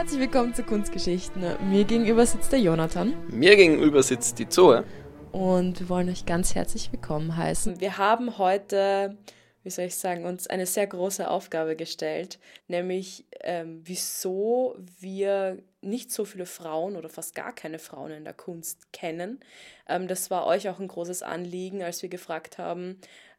[0.00, 1.42] Herzlich willkommen zu Kunstgeschichten.
[1.68, 3.12] Mir gegenüber sitzt der Jonathan.
[3.28, 4.82] Mir gegenüber sitzt die Zoe.
[5.30, 7.82] Und wir wollen euch ganz herzlich willkommen heißen.
[7.82, 9.18] Wir haben heute,
[9.62, 16.10] wie soll ich sagen, uns eine sehr große Aufgabe gestellt, nämlich ähm, wieso wir nicht
[16.10, 19.40] so viele Frauen oder fast gar keine Frauen in der Kunst kennen.
[19.86, 22.98] Ähm, das war euch auch ein großes Anliegen, als wir gefragt haben,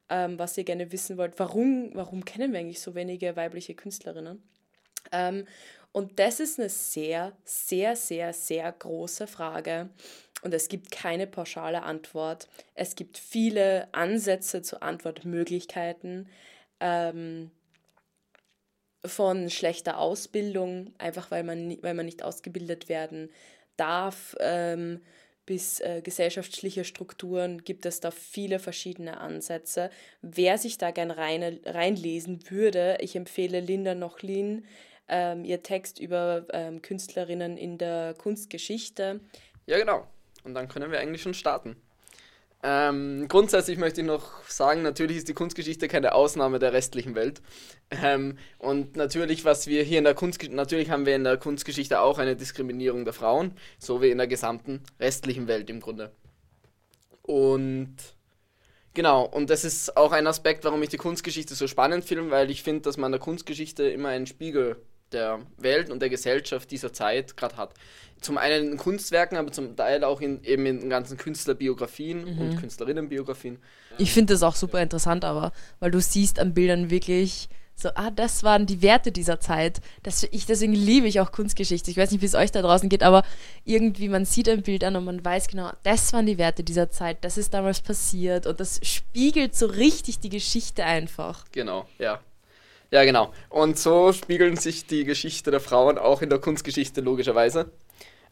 [0.09, 4.43] ähm, was ihr gerne wissen wollt, warum, warum kennen wir eigentlich so wenige weibliche Künstlerinnen.
[5.91, 9.89] Und das ist eine sehr, sehr, sehr, sehr große Frage.
[10.41, 12.47] Und es gibt keine pauschale Antwort.
[12.73, 16.29] Es gibt viele Ansätze zu Antwortmöglichkeiten.
[16.79, 17.51] Ähm,
[19.05, 23.29] von schlechter Ausbildung, einfach weil man, weil man nicht ausgebildet werden
[23.77, 25.01] darf, ähm,
[25.45, 29.89] bis äh, gesellschaftliche Strukturen gibt es da viele verschiedene Ansätze.
[30.21, 34.65] Wer sich da gern rein, reinlesen würde, ich empfehle Linda Nochlin,
[35.11, 39.19] ähm, ihr Text über ähm, Künstlerinnen in der Kunstgeschichte.
[39.67, 40.07] Ja, genau.
[40.43, 41.75] Und dann können wir eigentlich schon starten.
[42.63, 47.41] Ähm, grundsätzlich möchte ich noch sagen, natürlich ist die Kunstgeschichte keine Ausnahme der restlichen Welt.
[47.89, 51.99] Ähm, und natürlich, was wir hier in der Kunst, natürlich haben wir in der Kunstgeschichte
[51.99, 56.11] auch eine Diskriminierung der Frauen, so wie in der gesamten restlichen Welt im Grunde.
[57.23, 57.95] Und
[58.93, 62.51] genau, und das ist auch ein Aspekt, warum ich die Kunstgeschichte so spannend finde, weil
[62.51, 64.77] ich finde, dass man in der Kunstgeschichte immer einen Spiegel
[65.11, 67.73] der Welt und der Gesellschaft dieser Zeit gerade hat.
[68.21, 72.41] Zum einen in Kunstwerken, aber zum Teil auch in, eben in ganzen Künstlerbiografien mhm.
[72.41, 73.57] und Künstlerinnenbiografien.
[73.97, 77.49] Ich finde das auch super interessant, aber weil du siehst an Bildern wirklich
[77.81, 79.81] so, ah, das waren die Werte dieser Zeit.
[80.03, 81.89] Das, ich, deswegen liebe ich auch Kunstgeschichte.
[81.89, 83.23] Ich weiß nicht, wie es euch da draußen geht, aber
[83.65, 86.91] irgendwie, man sieht ein Bild an und man weiß genau, das waren die Werte dieser
[86.91, 91.45] Zeit, das ist damals passiert und das spiegelt so richtig die Geschichte einfach.
[91.51, 92.19] Genau, ja.
[92.91, 93.31] Ja, genau.
[93.49, 97.71] Und so spiegeln sich die Geschichte der Frauen auch in der Kunstgeschichte logischerweise.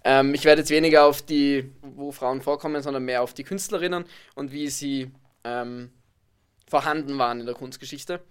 [0.03, 4.05] Ähm, ich werde jetzt weniger auf die, wo Frauen vorkommen, sondern mehr auf die Künstlerinnen
[4.35, 5.11] und wie sie
[5.45, 5.91] ähm,
[6.67, 8.21] vorhanden waren in der Kunstgeschichte.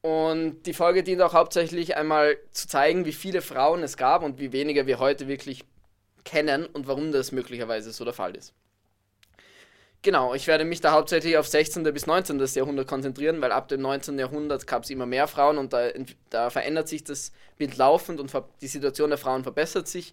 [0.00, 4.38] Und die Folge dient auch hauptsächlich einmal zu zeigen, wie viele Frauen es gab und
[4.40, 5.64] wie weniger wir heute wirklich
[6.24, 8.52] kennen und warum das möglicherweise so der Fall ist.
[10.02, 11.82] Genau, ich werde mich da hauptsächlich auf 16.
[11.82, 12.38] bis 19.
[12.54, 14.18] Jahrhundert konzentrieren, weil ab dem 19.
[14.18, 15.88] Jahrhundert gab es immer mehr Frauen und da,
[16.30, 20.12] da verändert sich das Bild laufend und die Situation der Frauen verbessert sich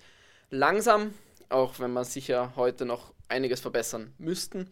[0.49, 1.13] langsam,
[1.49, 4.71] auch wenn man sicher heute noch einiges verbessern müssten.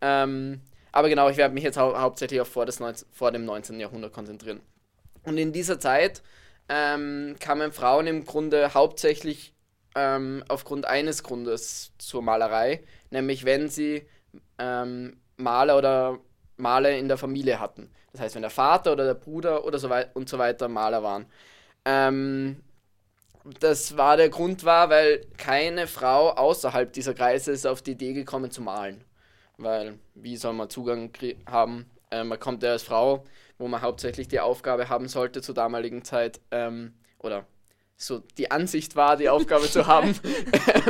[0.00, 3.44] Ähm, aber genau, ich werde mich jetzt hau hauptsächlich auf vor, das 19, vor dem
[3.44, 3.78] 19.
[3.78, 4.60] Jahrhundert konzentrieren.
[5.22, 6.22] Und in dieser Zeit
[6.68, 9.54] ähm, kamen Frauen im Grunde hauptsächlich
[9.94, 14.06] ähm, aufgrund eines Grundes zur Malerei, nämlich wenn sie
[14.58, 16.18] ähm, Maler oder
[16.56, 17.90] Maler in der Familie hatten.
[18.12, 21.02] Das heißt, wenn der Vater oder der Bruder oder so weiter und so weiter Maler
[21.02, 21.26] waren.
[21.84, 22.62] Ähm,
[23.60, 28.12] das war der Grund war, weil keine Frau außerhalb dieser Kreise ist auf die Idee
[28.12, 29.04] gekommen zu malen.
[29.56, 31.10] Weil, wie soll man Zugang
[31.46, 31.90] haben?
[32.10, 33.24] Äh, man kommt ja als Frau,
[33.58, 37.46] wo man hauptsächlich die Aufgabe haben sollte zur damaligen Zeit, ähm, oder
[38.00, 40.14] so die Ansicht war, die Aufgabe zu haben,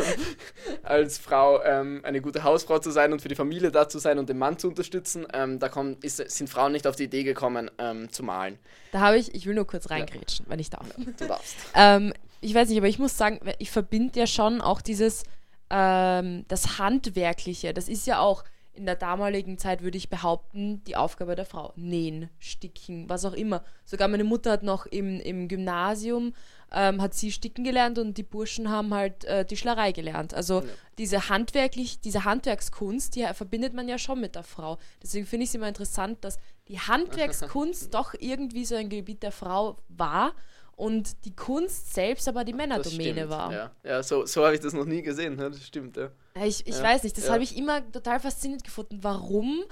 [0.82, 4.18] als Frau ähm, eine gute Hausfrau zu sein und für die Familie da zu sein
[4.18, 5.26] und den Mann zu unterstützen.
[5.32, 8.58] Ähm, da kommt, ist, sind Frauen nicht auf die Idee gekommen, ähm, zu malen.
[8.92, 10.50] Da habe ich, ich will nur kurz reingrätschen, ja.
[10.50, 10.86] wenn ich darf.
[10.98, 11.56] Ja, du darfst.
[11.74, 15.24] Ähm, ich weiß nicht, aber ich muss sagen, ich verbinde ja schon auch dieses,
[15.70, 17.72] ähm, das Handwerkliche.
[17.72, 18.44] Das ist ja auch
[18.78, 21.72] in der damaligen Zeit, würde ich behaupten, die Aufgabe der Frau.
[21.76, 23.62] Nähen, sticken, was auch immer.
[23.84, 26.32] Sogar meine Mutter hat noch im, im Gymnasium
[26.72, 30.34] ähm, hat sie sticken gelernt und die Burschen haben halt äh, Tischlerei gelernt.
[30.34, 30.68] Also ja.
[30.98, 34.78] diese handwerklich, diese Handwerkskunst, die verbindet man ja schon mit der Frau.
[35.02, 39.32] Deswegen finde ich es immer interessant, dass die Handwerkskunst doch irgendwie so ein Gebiet der
[39.32, 40.34] Frau war
[40.76, 43.52] und die Kunst selbst aber die Männerdomäne war.
[43.52, 45.50] Ja, ja so, so habe ich das noch nie gesehen, ne?
[45.50, 46.10] das stimmt, ja.
[46.44, 46.82] Ich, ich ja.
[46.82, 47.32] weiß nicht, das ja.
[47.32, 48.98] habe ich immer total faszinierend gefunden.
[49.02, 49.64] Warum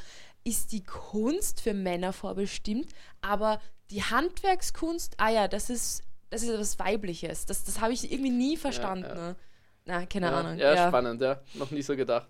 [0.44, 2.88] ist die Kunst für Männer vorbestimmt,
[3.20, 7.46] aber die Handwerkskunst, ah ja, das ist das ist etwas Weibliches.
[7.46, 9.05] Das, das habe ich irgendwie nie verstanden.
[9.08, 9.14] Ja.
[9.14, 9.37] Ne?
[9.85, 10.58] Na, keine Ahnung.
[10.58, 11.40] Ja, spannend, ja.
[11.55, 12.29] Noch nie so gedacht.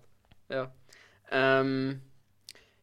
[0.49, 0.71] Ja.
[1.31, 2.01] Ähm,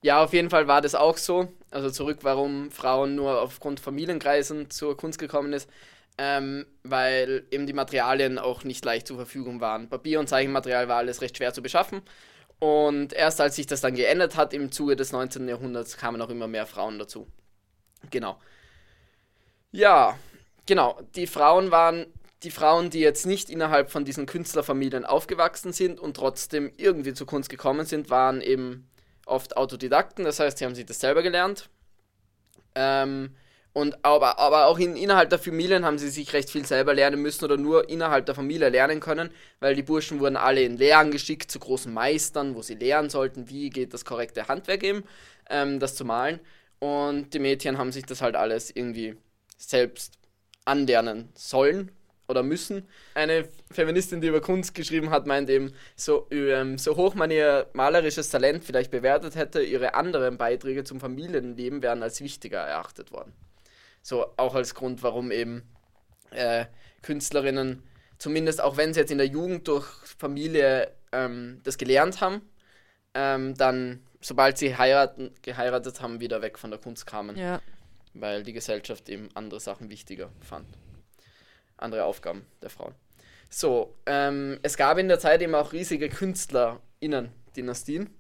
[0.03, 1.49] ja, auf jeden Fall war das auch so.
[1.71, 5.71] Also zurück, warum Frauen nur aufgrund Familienkreisen zur Kunst gekommen ist.
[6.17, 9.89] Ähm, weil eben die Materialien auch nicht leicht zur Verfügung waren.
[9.89, 12.03] Papier- und Zeichenmaterial war alles recht schwer zu beschaffen.
[12.61, 15.49] Und erst als sich das dann geändert hat im Zuge des 19.
[15.49, 17.27] Jahrhunderts, kamen auch immer mehr Frauen dazu.
[18.11, 18.39] Genau.
[19.73, 20.17] Ja,
[20.67, 22.07] genau, die Frauen waren
[22.45, 27.27] die Frauen, die jetzt nicht innerhalb von diesen Künstlerfamilien aufgewachsen sind und trotzdem irgendwie zur
[27.27, 28.89] Kunst gekommen sind, waren eben
[29.27, 31.71] oft Autodidakten, das heißt, sie haben sich das selber gelernt.
[32.75, 33.35] Ähm,
[33.75, 37.21] Und aber, aber auch in, innerhalb der Familien haben sie sich recht viel selber lernen
[37.21, 41.11] müssen oder nur innerhalb der Familie lernen können, weil die Burschen wurden alle in Lehren
[41.11, 45.03] geschickt zu großen Meistern, wo sie lernen sollten, wie geht das korrekte Handwerk eben,
[45.51, 46.39] ähm, das zu malen.
[46.79, 49.17] Und die Mädchen haben sich das halt alles irgendwie
[49.59, 50.19] selbst
[50.65, 51.91] anlernen sollen
[52.29, 52.87] oder müssen.
[53.15, 57.67] Eine Feministin, die über Kunst geschrieben hat, meint eben, so, ähm, so hoch man ihr
[57.73, 63.33] malerisches Talent vielleicht bewertet hätte, ihre anderen Beiträge zum Familienleben wären als wichtiger erachtet worden.
[64.05, 65.63] So auch als Grund, warum eben
[66.31, 66.67] äh,
[67.01, 67.83] Künstlerinnen,
[68.19, 69.87] zumindest auch wenn sie jetzt in der Jugend durch
[70.19, 72.43] Familie ähm, das gelernt haben,
[73.15, 77.35] ähm, dann, sobald sie heiraten, geheiratet haben, wieder weg von der Kunst kamen.
[77.37, 77.63] Ja.
[78.13, 80.69] Weil die Gesellschaft eben andere Sachen wichtiger fand.
[81.79, 82.95] Andere Aufgaben der Frauen.
[83.49, 88.11] So, ähm, es gab in der Zeit eben auch riesige KünstlerInnen-Dynastien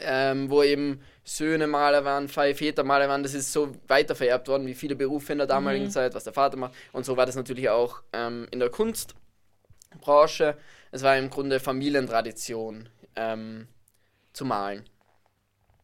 [0.00, 3.22] ähm, wo eben Söhne Maler waren, Väter Maler waren.
[3.22, 5.90] Das ist so weiter vererbt worden wie viele Berufe in der damaligen mhm.
[5.90, 6.74] Zeit, was der Vater macht.
[6.92, 10.56] Und so war das natürlich auch ähm, in der Kunstbranche.
[10.90, 13.68] Es war im Grunde Familientradition ähm,
[14.32, 14.84] zu malen.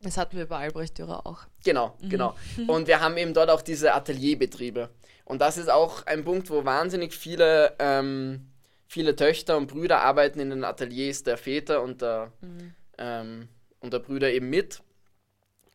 [0.03, 1.47] Das hatten wir bei Albrecht Dürer auch.
[1.65, 2.09] Genau, mhm.
[2.09, 2.37] genau.
[2.67, 4.91] Und wir haben eben dort auch diese Atelierbetriebe.
[5.25, 8.49] Und das ist auch ein Punkt, wo wahnsinnig viele, ähm,
[8.87, 12.75] viele Töchter und Brüder arbeiten in den Ateliers der Väter und der, mhm.
[12.99, 13.49] ähm,
[13.87, 14.83] und der Brüder eben mit.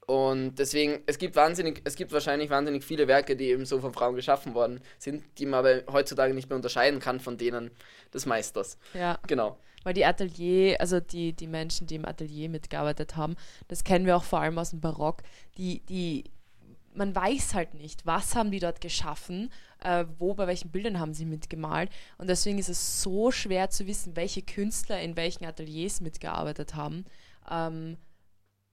[0.05, 3.93] Und deswegen, es gibt wahnsinnig, es gibt wahrscheinlich wahnsinnig viele Werke, die eben so von
[3.93, 7.71] Frauen geschaffen worden sind, die man aber heutzutage nicht mehr unterscheiden kann von denen
[8.13, 8.77] des Meisters.
[8.93, 9.19] Ja.
[9.27, 9.57] Genau.
[9.83, 13.35] Weil die Atelier, also die, die Menschen, die im Atelier mitgearbeitet haben,
[13.67, 15.23] das kennen wir auch vor allem aus dem Barock,
[15.57, 16.25] die, die,
[16.93, 19.49] man weiß halt nicht, was haben die dort geschaffen,
[19.83, 21.89] äh, wo, bei welchen Bildern haben sie mitgemalt.
[22.17, 27.05] Und deswegen ist es so schwer zu wissen, welche Künstler in welchen Ateliers mitgearbeitet haben.
[27.49, 27.97] Ähm,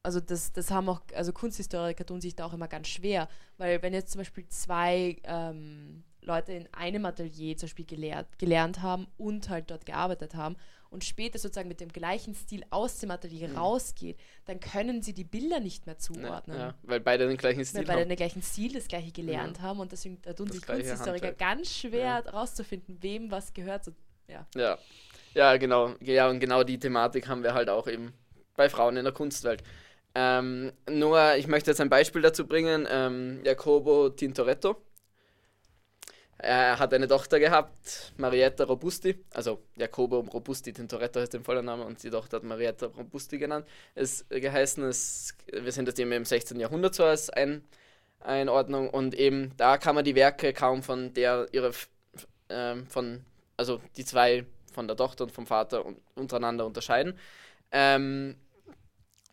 [0.03, 3.83] also das, das haben auch, also Kunsthistoriker tun sich da auch immer ganz schwer, weil
[3.83, 9.07] wenn jetzt zum Beispiel zwei ähm, Leute in einem Atelier zum Beispiel gelehrt, gelernt haben
[9.17, 10.57] und halt dort gearbeitet haben
[10.91, 13.57] und später sozusagen mit dem gleichen Stil aus dem Atelier mhm.
[13.57, 16.59] rausgeht, dann können sie die Bilder nicht mehr zuordnen.
[16.59, 18.09] Ja, weil beide den gleichen Stil weil beide haben.
[18.09, 19.65] den gleichen Stil, das gleiche gelernt ja.
[19.65, 21.39] haben und deswegen da tun das sich Kunsthistoriker Handwerk.
[21.39, 23.85] ganz schwer rauszufinden, wem was gehört.
[23.85, 23.93] So,
[24.29, 24.47] ja.
[24.55, 24.79] ja.
[25.35, 25.95] Ja, genau.
[26.01, 28.15] Ja, und genau die Thematik haben wir halt auch eben
[28.59, 29.63] bei Frauen in der Kunstwelt.
[30.15, 32.87] Ähm, nur, ich möchte jetzt ein Beispiel dazu bringen.
[32.91, 34.77] Ähm, Jacopo Tintoretto.
[36.41, 41.85] Er hat eine Tochter gehabt, Marietta Robusti, also Jacopo Robusti Tintoretto heißt der voller Name
[41.85, 43.67] und die Tochter hat Marietta Robusti genannt.
[43.97, 46.61] Es geheißen, es, wir sind jetzt eben im 16.
[46.61, 47.65] Jahrhundert so als ein,
[48.21, 51.73] Einordnung und eben da kann man die Werke kaum von der ihre
[52.49, 53.25] äh, von
[53.57, 55.85] also die zwei von der Tochter und vom Vater
[56.15, 57.19] untereinander unterscheiden.
[57.73, 58.37] Ähm,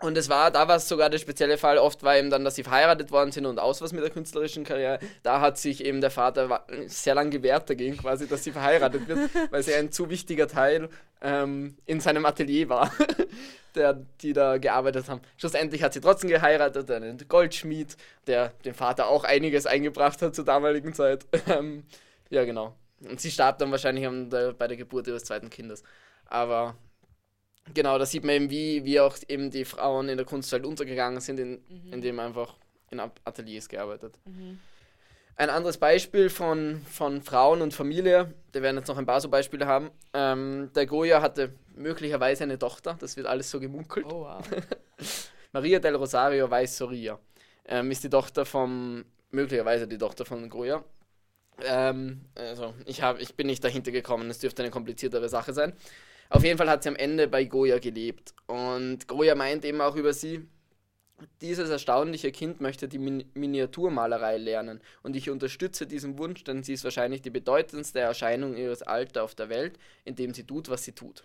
[0.02, 2.56] und es war, da war es sogar der spezielle Fall, oft war eben dann, dass
[2.56, 5.00] sie verheiratet worden sind und aus was mit der künstlerischen Karriere.
[5.24, 9.30] Da hat sich eben der Vater sehr lange gewehrt dagegen, quasi, dass sie verheiratet wird,
[9.52, 10.90] weil sie ein zu wichtiger Teil
[11.22, 12.92] ähm, in seinem Atelier war,
[13.76, 15.22] der, die da gearbeitet haben.
[15.38, 17.96] Schlussendlich hat sie trotzdem geheiratet, einen Goldschmied,
[18.28, 21.26] der dem Vater auch einiges eingebracht hat zur damaligen Zeit.
[21.48, 21.84] Ähm,
[22.32, 22.76] ja, genau.
[23.08, 24.08] Und sie starb dann wahrscheinlich
[24.58, 25.84] bei der Geburt ihres zweiten Kindes.
[26.26, 26.76] Aber
[27.74, 31.20] genau, da sieht man eben, wie, wie auch eben die Frauen in der Kunstwelt untergegangen
[31.20, 31.94] sind, in, mhm.
[31.94, 32.56] indem einfach
[32.92, 34.18] in Ateliers gearbeitet.
[34.26, 34.60] Mhm.
[35.38, 39.28] Ein anderes Beispiel von, von Frauen und Familie, wir werden jetzt noch ein paar so
[39.28, 39.92] Beispiele haben.
[40.14, 44.06] Ähm, der Goya hatte möglicherweise eine Tochter, das wird alles so gemunkelt.
[44.06, 44.42] Oh, wow.
[45.52, 47.20] Maria del Rosario Weiß Soria
[47.66, 50.84] ähm, ist die Tochter von, möglicherweise die Tochter von Goya.
[51.64, 55.74] Ähm, also ich, hab, ich bin nicht dahinter gekommen, es dürfte eine kompliziertere Sache sein.
[56.30, 58.34] Auf jeden Fall hat sie am Ende bei Goya gelebt.
[58.48, 60.48] Und Goya meint eben auch über sie,
[61.42, 66.74] dieses erstaunliche Kind möchte die Min Miniaturmalerei lernen und ich unterstütze diesen Wunsch, denn sie
[66.74, 70.92] ist wahrscheinlich die bedeutendste Erscheinung ihres Alters auf der Welt, indem sie tut, was sie
[70.92, 71.24] tut.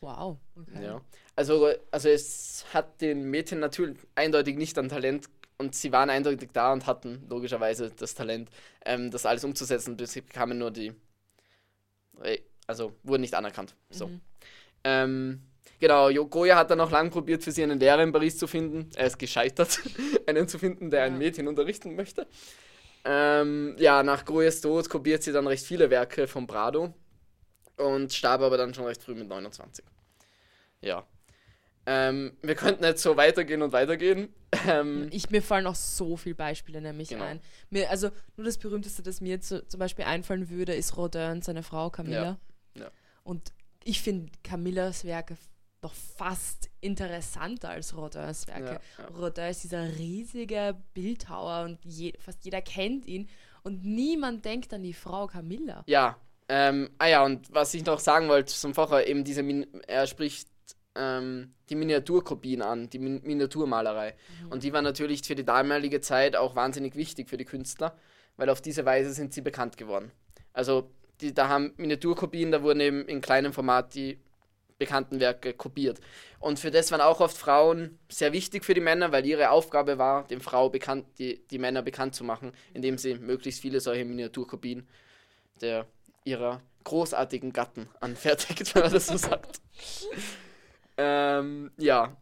[0.00, 0.38] Wow.
[0.56, 0.84] Okay.
[0.84, 1.00] Ja.
[1.36, 6.50] Also, also es hat den Mädchen natürlich eindeutig nicht an Talent und sie waren eindeutig
[6.52, 8.50] da und hatten logischerweise das Talent,
[8.84, 10.92] ähm, das alles umzusetzen, bis sie bekamen nur die
[12.66, 13.74] also wurden nicht anerkannt.
[13.90, 14.08] So.
[14.08, 14.20] Mhm.
[14.84, 15.42] Ähm,
[15.80, 18.90] genau, Goya hat dann noch lange probiert, für sie einen Lehrer in Paris zu finden.
[18.96, 19.80] Er ist gescheitert,
[20.26, 21.06] einen zu finden, der ja.
[21.06, 22.26] ein Mädchen unterrichten möchte.
[23.04, 26.94] Ähm, ja, nach Goyas Tod kopiert sie dann recht viele Werke von Prado
[27.76, 29.84] und starb aber dann schon recht früh mit 29.
[30.82, 31.04] Ja.
[31.84, 34.32] Ähm, wir könnten jetzt so weitergehen und weitergehen.
[34.68, 37.24] Ähm, ich, mir fallen auch so viele Beispiele nämlich genau.
[37.24, 37.40] ein.
[37.70, 41.62] Mir, also nur das berühmteste, das mir zu, zum Beispiel einfallen würde, ist Rodin, seine
[41.62, 42.22] Frau Camilla.
[42.22, 42.38] Ja.
[43.24, 43.52] Und
[43.84, 45.36] ich finde Camillas Werke
[45.82, 48.80] noch fast interessanter als Rodins Werke.
[48.98, 49.16] Ja, ja.
[49.16, 53.28] Rodin ist dieser riesige Bildhauer und je, fast jeder kennt ihn
[53.64, 55.82] und niemand denkt an die Frau Camilla.
[55.86, 56.16] Ja,
[56.48, 60.06] ähm, ah ja, und was ich noch sagen wollte zum Vorher, eben diese, Min er
[60.06, 60.48] spricht
[60.94, 64.14] ähm, die Miniaturkopien an, die Min Miniaturmalerei.
[64.44, 64.52] Mhm.
[64.52, 67.96] Und die war natürlich für die damalige Zeit auch wahnsinnig wichtig für die Künstler,
[68.36, 70.12] weil auf diese Weise sind sie bekannt geworden.
[70.52, 70.90] Also
[71.22, 74.18] die, da haben Miniaturkopien, da wurden eben in kleinem Format die
[74.78, 76.00] bekannten Werke kopiert.
[76.40, 79.96] Und für das waren auch oft Frauen sehr wichtig für die Männer, weil ihre Aufgabe
[79.96, 84.04] war, dem Frau bekannt, die, die Männer bekannt zu machen, indem sie möglichst viele solche
[84.04, 84.88] Miniaturkopien
[85.60, 85.86] der
[86.24, 89.60] ihrer großartigen Gatten anfertigt, wenn man das so sagt.
[90.96, 92.16] ähm, ja.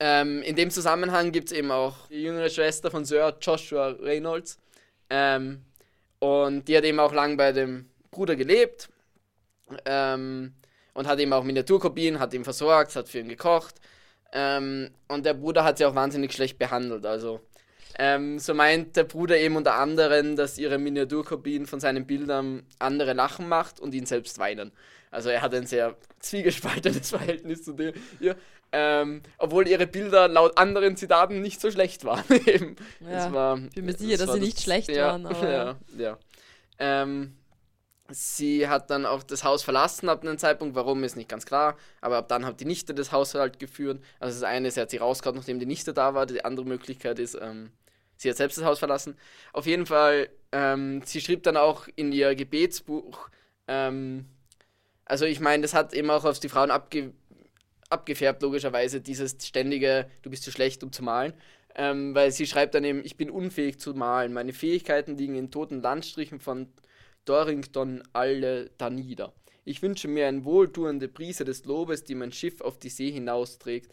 [0.00, 4.58] Ähm, in dem Zusammenhang gibt es eben auch die jüngere Schwester von Sir Joshua Reynolds.
[5.10, 5.64] Ähm,
[6.18, 8.88] und die hat eben auch lang bei dem Bruder gelebt.
[9.84, 10.54] Ähm,
[10.94, 13.76] und hat eben auch Miniaturkopien, hat ihn versorgt, hat für ihn gekocht.
[14.32, 17.06] Ähm, und der Bruder hat sie auch wahnsinnig schlecht behandelt.
[17.06, 17.40] Also
[17.98, 23.12] ähm, so meint der Bruder eben unter anderem, dass ihre Miniaturkopien von seinen Bildern andere
[23.12, 24.72] lachen macht und ihn selbst weinen.
[25.10, 27.94] Also er hat ein sehr zwiegespaltenes Verhältnis zu dem.
[28.20, 28.34] Ja,
[28.70, 32.24] ähm, obwohl ihre Bilder laut anderen Zitaten nicht so schlecht waren.
[32.46, 32.76] eben.
[33.00, 35.26] Ja, war, ich bin mir sicher, dass sie nicht schlecht ja, waren.
[35.26, 36.18] Aber ja, ja.
[36.78, 37.36] Ähm,
[38.10, 40.74] sie hat dann auch das Haus verlassen ab einem Zeitpunkt.
[40.74, 41.76] Warum ist nicht ganz klar.
[42.00, 44.00] Aber ab dann hat die Nichte das Haushalt geführt.
[44.20, 46.26] Also das eine ist, sie hat sie rausgehauen, nachdem die Nichte da war.
[46.26, 47.72] Die andere Möglichkeit ist, ähm,
[48.18, 49.16] Sie hat selbst das Haus verlassen.
[49.52, 53.30] Auf jeden Fall, ähm, sie schrieb dann auch in ihr Gebetsbuch,
[53.68, 54.26] ähm,
[55.04, 57.14] also ich meine, das hat eben auch auf die Frauen abge
[57.90, 61.32] abgefärbt, logischerweise, dieses ständige, du bist zu schlecht, um zu malen.
[61.74, 64.34] Ähm, weil sie schreibt dann eben, ich bin unfähig zu malen.
[64.34, 66.68] Meine Fähigkeiten liegen in toten Landstrichen von
[67.24, 69.32] Dorrington alle da nieder.
[69.64, 73.90] Ich wünsche mir eine wohltuende Prise des Lobes, die mein Schiff auf die See hinausträgt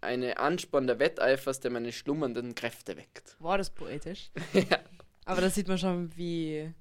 [0.00, 3.36] eine Ansporn der Wetteifers, der meine schlummernden Kräfte weckt.
[3.38, 4.30] War das poetisch?
[4.52, 4.78] ja.
[5.24, 6.72] Aber da sieht man schon, wie,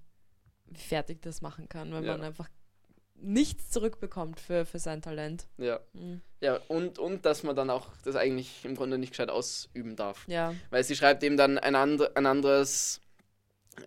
[0.68, 2.14] wie fertig das machen kann, wenn ja.
[2.14, 2.50] man einfach
[3.22, 5.48] nichts zurückbekommt für, für sein Talent.
[5.58, 5.80] Ja.
[5.94, 6.22] Mhm.
[6.42, 10.26] Ja, und, und dass man dann auch das eigentlich im Grunde nicht gescheit ausüben darf.
[10.28, 10.56] Ja.
[10.70, 13.02] Weil sie schreibt eben dann ein, and, ein anderes,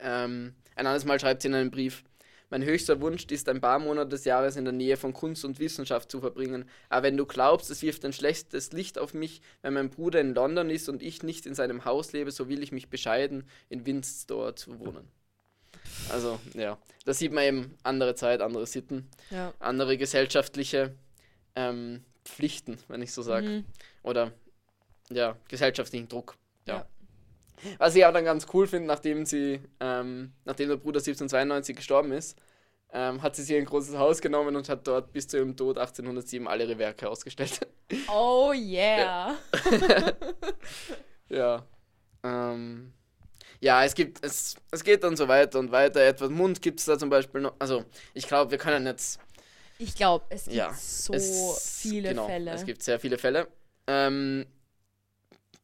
[0.00, 2.04] ähm, ein anderes Mal schreibt sie in einem Brief,
[2.52, 5.59] mein höchster Wunsch ist, ein paar Monate des Jahres in der Nähe von Kunst und
[5.59, 6.68] Wissenschaft zu verbringen.
[6.90, 10.35] Aber wenn du glaubst, es wirft ein schlechtes Licht auf mich, wenn mein Bruder in
[10.35, 13.87] London ist und ich nicht in seinem Haus lebe, so will ich mich bescheiden, in
[13.87, 15.09] Windsor zu wohnen.
[16.11, 19.54] Also, ja, da sieht man eben andere Zeit, andere Sitten, ja.
[19.59, 20.94] andere gesellschaftliche
[21.56, 23.49] ähm, Pflichten, wenn ich so sage.
[23.49, 23.64] Mhm.
[24.02, 24.30] Oder,
[25.09, 26.37] ja, gesellschaftlichen Druck.
[26.66, 26.75] ja.
[26.75, 26.87] ja.
[27.78, 32.12] Was ich auch dann ganz cool finde, nachdem sie, ähm, nachdem der Bruder 1792 gestorben
[32.12, 32.38] ist,
[32.92, 35.78] ähm, hat sie sich ein großes Haus genommen und hat dort bis zu ihrem Tod
[35.78, 37.61] 1807 alle ihre Werke ausgestellt.
[38.09, 39.37] Oh yeah!
[39.69, 40.12] Ja.
[41.28, 41.66] ja.
[42.25, 42.95] Ähm,
[43.61, 46.00] ja, es gibt, es, es geht dann so weiter und weiter.
[46.00, 47.54] Etwas Mund gibt es da zum Beispiel noch.
[47.59, 49.21] Also, ich glaube, wir können jetzt.
[49.78, 52.50] Ich glaube, es gibt ja, so es, viele genau, Fälle.
[52.52, 53.47] Es gibt sehr viele Fälle.
[53.87, 54.47] Ähm,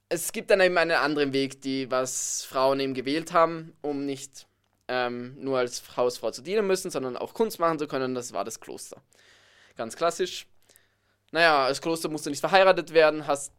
[0.09, 4.47] es gibt dann eben einen anderen Weg, die was Frauen eben gewählt haben, um nicht
[4.88, 8.15] ähm, nur als Hausfrau zu dienen müssen, sondern auch Kunst machen zu können.
[8.15, 9.03] Das war das Kloster.
[9.77, 10.47] Ganz klassisch.
[11.31, 13.53] Naja, als Kloster musst du nicht verheiratet werden, hast,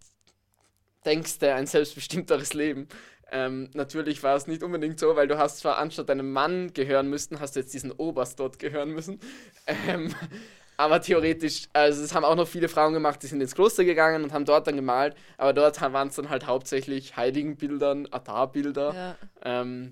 [1.05, 2.87] denkst du, ein selbstbestimmteres Leben.
[3.31, 7.07] Ähm, natürlich war es nicht unbedingt so, weil du hast zwar anstatt deinem Mann gehören
[7.09, 9.19] müssen, hast du jetzt diesen Oberst dort gehören müssen.
[9.67, 10.15] Ähm,
[10.79, 14.23] aber theoretisch, also es haben auch noch viele Frauen gemacht, die sind ins Kloster gegangen
[14.23, 18.93] und haben dort dann gemalt, aber dort waren es dann halt hauptsächlich Heiligenbildern, Altarbilder.
[18.93, 19.15] Ja.
[19.43, 19.91] Ähm,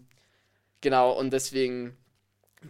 [0.79, 1.97] genau, und deswegen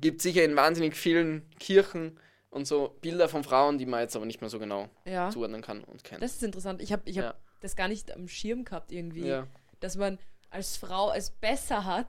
[0.02, 2.20] gibt es sicher in wahnsinnig vielen Kirchen
[2.50, 5.30] und so Bilder von Frauen, die man jetzt aber nicht mehr so genau ja.
[5.30, 6.24] zuordnen kann und kennt.
[6.24, 6.82] Das ist interessant.
[6.82, 7.34] Ich habe ich hab ja.
[7.62, 9.44] das gar nicht am Schirm gehabt irgendwie,
[9.80, 10.18] dass man
[10.50, 12.08] als Frau es besser hat,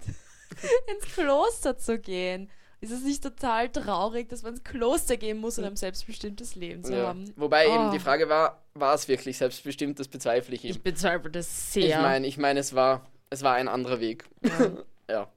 [0.90, 2.48] ins Kloster zu gehen.
[2.80, 6.84] Ist es nicht total traurig, dass man ins Kloster gehen muss, um ein selbstbestimmtes Leben
[6.84, 7.08] zu ja.
[7.08, 7.32] haben?
[7.36, 7.74] Wobei oh.
[7.74, 9.98] eben die Frage war, war es wirklich selbstbestimmt?
[9.98, 10.74] Das bezweifle ich eben.
[10.74, 11.96] Ich bezweifle das sehr.
[11.96, 14.26] Ich meine, ich meine, es war, es war ein anderer Weg.
[14.42, 14.70] Ja.
[15.10, 15.28] ja.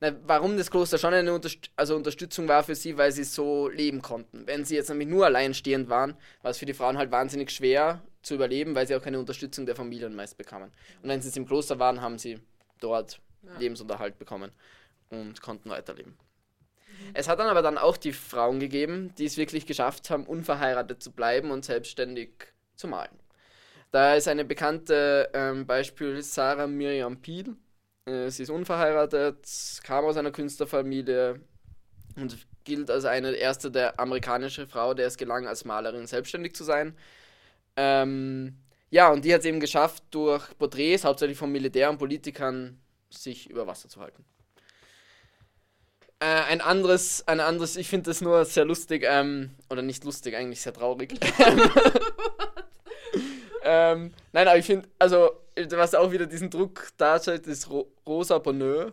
[0.00, 3.68] Na, warum das Kloster schon eine Unterst also Unterstützung war für sie, weil sie so
[3.68, 4.46] leben konnten.
[4.46, 8.02] Wenn sie jetzt nämlich nur alleinstehend waren, war es für die Frauen halt wahnsinnig schwer
[8.22, 10.70] zu überleben, weil sie auch keine Unterstützung der Familien meist bekamen.
[11.02, 12.38] Und wenn sie jetzt im Kloster waren, haben sie
[12.80, 13.58] dort ja.
[13.58, 14.52] Lebensunterhalt bekommen
[15.10, 16.16] und konnten weiterleben.
[17.14, 21.02] Es hat dann aber dann auch die Frauen gegeben, die es wirklich geschafft haben, unverheiratet
[21.02, 22.30] zu bleiben und selbstständig
[22.76, 23.18] zu malen.
[23.90, 27.56] Da ist eine bekannte ähm, Beispiel Sarah Miriam Peel.
[28.06, 29.46] Äh, sie ist unverheiratet,
[29.82, 31.40] kam aus einer Künstlerfamilie,
[32.16, 36.64] und gilt als eine erste der amerikanische Frau, der es gelang, als Malerin selbstständig zu
[36.64, 36.96] sein.
[37.76, 38.56] Ähm,
[38.90, 42.78] ja, und die hat es eben geschafft, durch Porträts, hauptsächlich von Militär und Politikern,
[43.10, 44.24] sich über Wasser zu halten.
[46.22, 50.36] Äh, ein anderes, ein anderes, ich finde das nur sehr lustig, ähm, oder nicht lustig,
[50.36, 51.14] eigentlich sehr traurig.
[53.64, 55.32] ähm, nein, aber ich finde, also,
[55.70, 58.92] was auch wieder diesen Druck darstellt, ist Ro Rosa Bonheur.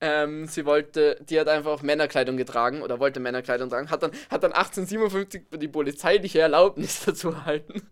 [0.00, 4.44] Ähm, sie wollte, die hat einfach Männerkleidung getragen oder wollte Männerkleidung tragen, hat dann, hat
[4.44, 7.82] dann 1857 die polizeiliche Erlaubnis dazu erhalten,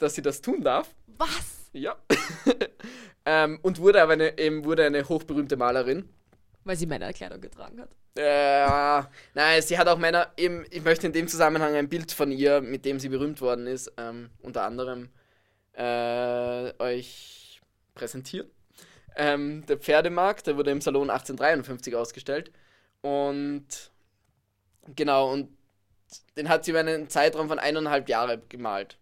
[0.00, 0.92] dass sie das tun darf.
[1.06, 1.70] Was?
[1.72, 1.94] Ja.
[3.24, 6.08] ähm, und wurde aber eine, eben wurde eine hochberühmte Malerin.
[6.66, 7.90] Weil sie Männerkleidung getragen hat.
[8.16, 12.32] Äh, nein, sie hat auch Männer, eben, ich möchte in dem Zusammenhang ein Bild von
[12.32, 15.10] ihr, mit dem sie berühmt worden ist, ähm, unter anderem
[15.74, 17.60] äh, euch
[17.94, 18.50] präsentieren.
[19.14, 22.50] Ähm, der Pferdemarkt, der wurde im Salon 1853 ausgestellt.
[23.00, 23.92] Und
[24.96, 25.56] genau, und
[26.36, 28.98] den hat sie über einen Zeitraum von eineinhalb Jahren gemalt.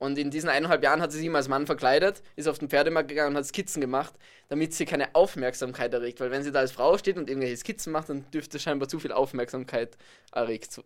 [0.00, 2.70] Und in diesen eineinhalb Jahren hat sie sich immer als Mann verkleidet, ist auf den
[2.70, 4.14] Pferdemarkt gegangen und hat Skizzen gemacht,
[4.48, 6.20] damit sie keine Aufmerksamkeit erregt.
[6.20, 8.98] Weil wenn sie da als Frau steht und irgendwelche Skizzen macht, dann dürfte scheinbar zu
[8.98, 9.98] viel Aufmerksamkeit
[10.32, 10.80] erregt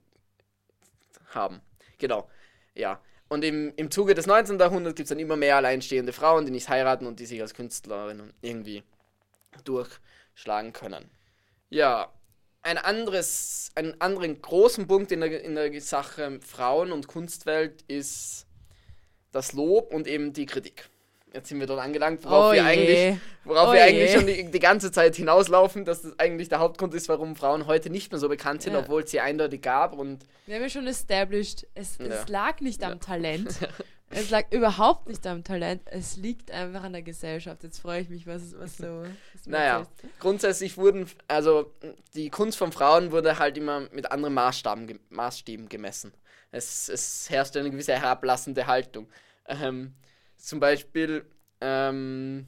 [1.28, 1.61] haben.
[1.99, 2.28] Genau,
[2.75, 3.00] ja.
[3.28, 4.59] Und im, im Zuge des 19.
[4.59, 7.54] Jahrhunderts gibt es dann immer mehr alleinstehende Frauen, die nicht heiraten und die sich als
[7.54, 8.83] Künstlerinnen irgendwie
[9.62, 11.09] durchschlagen können.
[11.71, 12.12] Ja,
[12.62, 18.47] ein anderes, einen anderen großen Punkt in der, in der Sache Frauen- und Kunstwelt ist
[19.35, 20.88] das Lob und eben die Kritik.
[21.33, 22.69] Jetzt sind wir dort angelangt, worauf Oh wir je.
[22.69, 26.61] eigentlich, worauf Oh wir eigentlich schon die, die ganze Zeit hinauslaufen, dass das eigentlich der
[26.61, 28.79] Hauptgrund ist, warum Frauen heute nicht mehr so bekannt sind, Ja.
[28.81, 32.05] obwohl es sie eindeutig gab und Wir haben ja schon established, es, Ja.
[32.07, 32.99] es lag nicht am Ja.
[32.99, 33.49] Talent.
[34.11, 35.83] Es lag überhaupt nicht am Talent.
[35.87, 37.64] Es liegt einfach an der Gesellschaft.
[37.64, 39.03] Jetzt freue ich mich, was, was so.
[39.33, 40.21] Was Naja, erzählst.
[40.21, 41.73] grundsätzlich wurden, also
[42.14, 46.12] die Kunst von Frauen wurde halt immer mit anderen Maßstaben, Maßstäben gemessen.
[46.53, 49.09] Es, es herrschte eine gewisse herablassende Haltung.
[49.49, 49.95] Ähm,
[50.37, 51.25] zum Beispiel
[51.61, 52.47] ähm,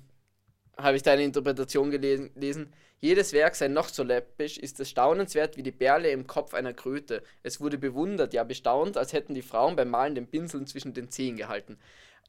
[0.77, 5.57] habe ich da eine Interpretation gelesen, jedes Werk sei noch so läppisch, ist es staunenswert
[5.57, 7.23] wie die Perle im Kopf einer Kröte.
[7.43, 11.11] Es wurde bewundert, ja bestaunt, als hätten die Frauen beim Malen den Pinseln zwischen den
[11.11, 11.79] Zehen gehalten.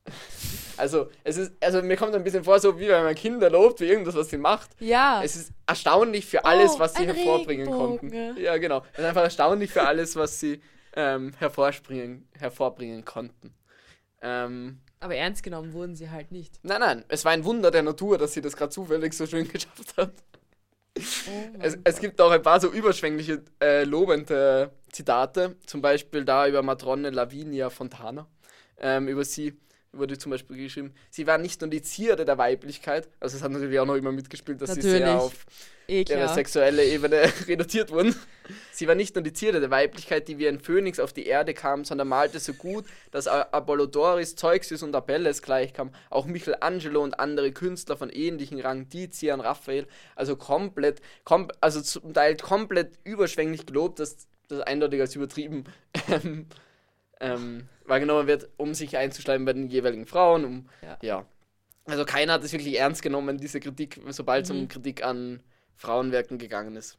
[0.80, 3.80] Also, es ist, also mir kommt ein bisschen vor, so wie wenn man Kinder lobt
[3.80, 4.70] für irgendwas, was sie macht.
[4.80, 5.22] Ja.
[5.24, 8.12] Es ist erstaunlich für alles, Oh, was sie hervorbringen Regenbogen.
[8.12, 8.40] konnten.
[8.40, 8.84] Ja, genau.
[8.94, 10.62] Es ist einfach erstaunlich für alles, was sie
[10.96, 13.56] ähm, hervorspringen, hervorbringen konnten.
[14.22, 16.60] Ähm, aber ernst genommen wurden sie halt nicht.
[16.64, 19.48] nein, nein, es war ein Wunder der Natur, dass sie das gerade zufällig so schön
[19.52, 20.14] geschafft hat.
[20.98, 26.48] Oh Es, es gibt auch ein paar so überschwängliche, äh, lobende Zitate, zum Beispiel da
[26.48, 28.28] über Matrone Lavinia Fontana.
[28.80, 29.60] Ähm, über sie
[29.98, 33.52] wurde zum Beispiel geschrieben, sie war nicht nur die Zierde der Weiblichkeit, also es hat
[33.52, 35.22] natürlich auch noch immer mitgespielt, dass sie sehr Natürlich.
[35.22, 35.46] auf
[35.90, 38.14] Eh ihre sexuelle Ebene reduziert wurden.
[38.72, 41.54] Sie war nicht nur die Zierde der Weiblichkeit, die wie ein Phönix auf die Erde
[41.54, 45.92] kam, sondern malte so gut, dass Apollodoris, Zeuxis und Apelles gleichkam.
[46.10, 52.14] Auch Michelangelo und andere Künstler von ähnlichem Rang, Tizian, Raphael, also komplett, kom also zum
[52.14, 55.64] Teil komplett überschwänglich gelobt, dass das eindeutig als übertrieben
[56.10, 56.48] ähm,
[57.22, 60.46] ähm, wahrgenommen wird, um sich einzuschleimen bei den jeweiligen Frauen.
[60.46, 60.98] Um, Ja.
[61.02, 61.26] ja.
[61.86, 64.60] Also keiner hat es wirklich ernst genommen, diese Kritik, sobald es Mhm.
[64.60, 65.42] um Kritik an
[65.76, 66.98] Frauenwerken gegangen ist.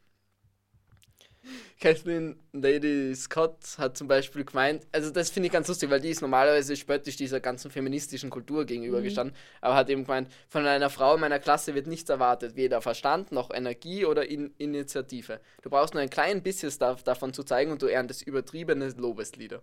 [1.81, 6.11] Kathleen Lady Scott hat zum Beispiel gemeint, also das finde ich ganz lustig, weil die
[6.11, 11.15] ist normalerweise spöttisch dieser ganzen feministischen Kultur gegenübergestanden, aber hat eben gemeint, von einer Frau
[11.15, 15.41] in meiner Klasse wird nichts erwartet, weder Verstand noch Energie oder in Initiative.
[15.63, 19.63] Du brauchst nur ein klein bisschen da davon zu zeigen und du erntest übertriebene Lobeslieder.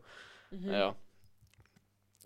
[0.52, 0.96] Ja.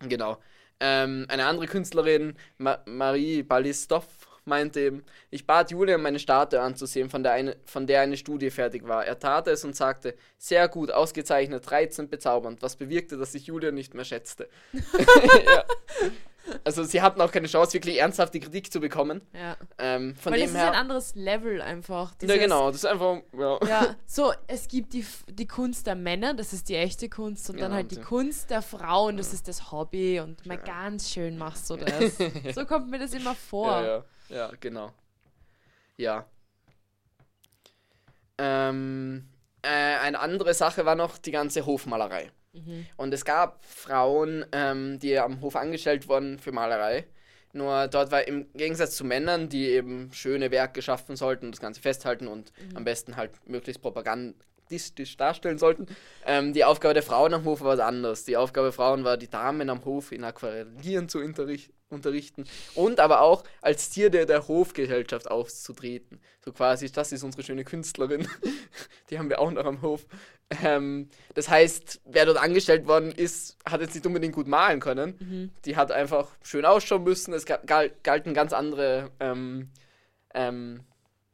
[0.00, 0.38] Genau.
[0.80, 4.06] Ähm, eine andere Künstlerin, Ma Marie Balistov,
[4.50, 8.50] meinte eben, ich bat Julian, meine Statue anzusehen, von der, eine, von der eine Studie
[8.50, 9.06] fertig war.
[9.06, 13.74] Er tat es und sagte, sehr gut, ausgezeichnet, reizend, bezaubernd, was bewirkte, dass ich Julian
[13.74, 14.50] nicht mehr schätzte.
[14.74, 15.64] ja.
[16.64, 19.20] Also sie hatten auch keine Chance, wirklich ernsthaft die Kritik zu bekommen.
[19.34, 19.56] Ja.
[19.78, 20.80] Ähm, von Weil dem das ist ein her.
[20.80, 22.10] anderes Level einfach.
[22.12, 23.18] Ja, Dieses- genau, das ist einfach.
[23.38, 23.58] Ja.
[23.68, 27.56] Ja, so, es gibt die, die Kunst der Männer, das ist die echte Kunst, und
[27.60, 31.10] dann Genau, halt die und- Kunst der Frauen, das ist das Hobby, und mal ganz
[31.10, 32.16] schön machst du das.
[32.54, 34.04] So kommt mir das immer vor.
[34.30, 34.92] Ja, genau.
[35.96, 36.26] Ja.
[38.38, 39.28] Ähm,
[39.62, 42.30] äh, eine andere Sache war noch die ganze Hofmalerei.
[42.52, 42.86] Mhm.
[42.96, 47.06] Und es gab Frauen, ähm, die am Hof angestellt wurden für Malerei.
[47.52, 51.60] Nur dort war im Gegensatz zu Männern, die eben schöne Werke schaffen sollten und das
[51.60, 52.76] Ganze festhalten und Mhm.
[52.76, 54.36] am besten halt möglichst Propagand
[54.70, 55.86] statistisch darstellen sollten.
[56.24, 58.24] Ähm, die Aufgabe der Frauen am Hof war was anderes.
[58.24, 62.44] Die Aufgabe der Frauen war, die Damen am Hof in Aquarellieren zu unterrichten
[62.76, 66.20] und aber auch als Tier der, der Hofgesellschaft aufzutreten.
[66.44, 68.28] So quasi, das ist unsere schöne Künstlerin.
[69.10, 70.06] die haben wir auch noch am Hof.
[70.62, 75.16] Ähm, das heißt, wer dort angestellt worden ist, hat jetzt nicht unbedingt gut malen können.
[75.18, 75.50] Mhm.
[75.64, 77.34] Die hat einfach schön ausschauen müssen.
[77.34, 79.70] Es galten ganz andere ähm,
[80.32, 80.84] ähm,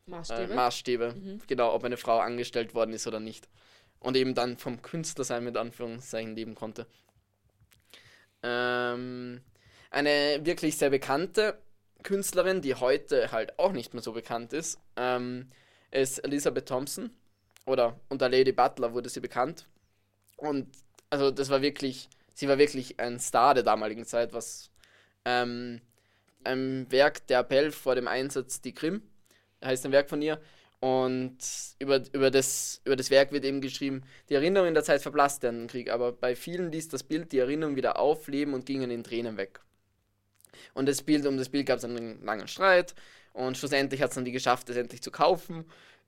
[0.06, 1.14] Maßstäbe, äh, Maßstäbe.
[1.14, 1.40] Mhm.
[1.46, 3.48] genau, ob eine Frau angestellt worden ist oder nicht.
[3.98, 6.86] Und eben dann vom Künstler sein mit Anführungszeichen leben konnte.
[8.42, 9.40] Ähm,
[9.90, 11.58] eine wirklich sehr bekannte
[12.02, 15.50] Künstlerin, die heute halt auch nicht mehr so bekannt ist, ähm,
[15.90, 17.10] ist Elizabeth Thompson.
[17.64, 19.66] Oder unter Lady Butler wurde sie bekannt.
[20.36, 20.68] Und
[21.10, 24.70] also das war wirklich, sie war wirklich ein Star der damaligen Zeit, was
[25.24, 25.80] ähm,
[26.44, 29.02] ein Werk der Appell vor dem Einsatz die Krim
[29.64, 30.40] heißt ein Werk von ihr.
[30.80, 31.38] Und
[31.78, 35.48] über, über, das, über das Werk wird eben geschrieben, die Erinnerung in der Zeit verblasste
[35.48, 38.90] an den Krieg, aber bei vielen ließ das Bild die Erinnerung wieder aufleben und gingen
[38.90, 39.60] in Tränen weg.
[40.74, 42.94] Und das Bild, um das Bild gab es einen langen Streit
[43.32, 45.64] und schlussendlich hat es dann die geschafft, es endlich zu kaufen,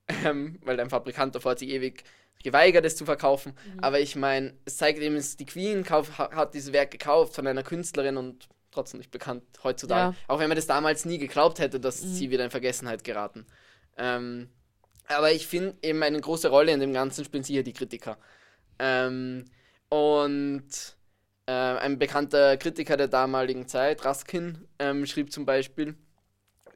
[0.24, 2.04] ähm, weil ein Fabrikant davor hat sich ewig
[2.42, 3.54] geweigert, es zu verkaufen.
[3.74, 3.80] Mhm.
[3.80, 7.62] Aber ich meine, es zeigt eben, die Queen kauf, hat dieses Werk gekauft von einer
[7.62, 10.14] Künstlerin und trotzdem nicht bekannt heutzutage.
[10.14, 10.24] Ja.
[10.28, 12.08] Auch wenn man das damals nie geglaubt hätte, dass mhm.
[12.08, 13.46] sie wieder in Vergessenheit geraten.
[13.96, 14.48] Ähm,
[15.06, 18.18] aber ich finde eben eine große Rolle in dem Ganzen spielen sicher die Kritiker.
[18.78, 19.46] Ähm,
[19.88, 20.68] und
[21.46, 25.96] äh, ein bekannter Kritiker der damaligen Zeit, Raskin, ähm, schrieb zum Beispiel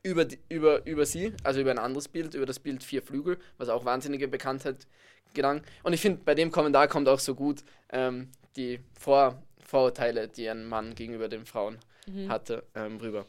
[0.02, 3.38] über, die, über, über sie, also über ein anderes Bild, über das Bild Vier Flügel,
[3.58, 4.86] was auch wahnsinnige Bekanntheit
[5.34, 5.62] gelang.
[5.82, 10.48] Und ich finde, bei dem Kommentar kommt auch so gut ähm, die Vor Vorurteile, die
[10.48, 12.28] ein Mann gegenüber den Frauen mhm.
[12.28, 13.26] hatte, ähm, rüber.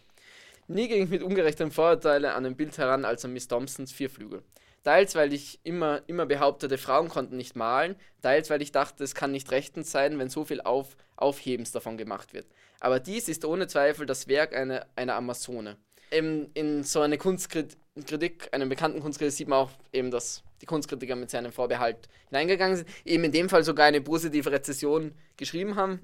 [0.67, 4.41] Nie ging ich mit ungerechten Vorurteilen an ein Bild heran als an Miss Thompsons Vierflügel.
[4.83, 9.15] Teils, weil ich immer, immer behauptete, Frauen konnten nicht malen, teils, weil ich dachte, es
[9.15, 12.45] kann nicht rechtens sein, wenn so viel Auf, Aufhebens davon gemacht wird.
[12.79, 15.77] Aber dies ist ohne Zweifel das Werk einer, einer Amazone.
[16.11, 21.15] In, in so eine Kunstkritik, einem bekannten Kunstkritik, sieht man auch eben, dass die Kunstkritiker
[21.15, 26.01] mit seinem Vorbehalt hineingegangen sind, eben in dem Fall sogar eine positive Rezession geschrieben haben,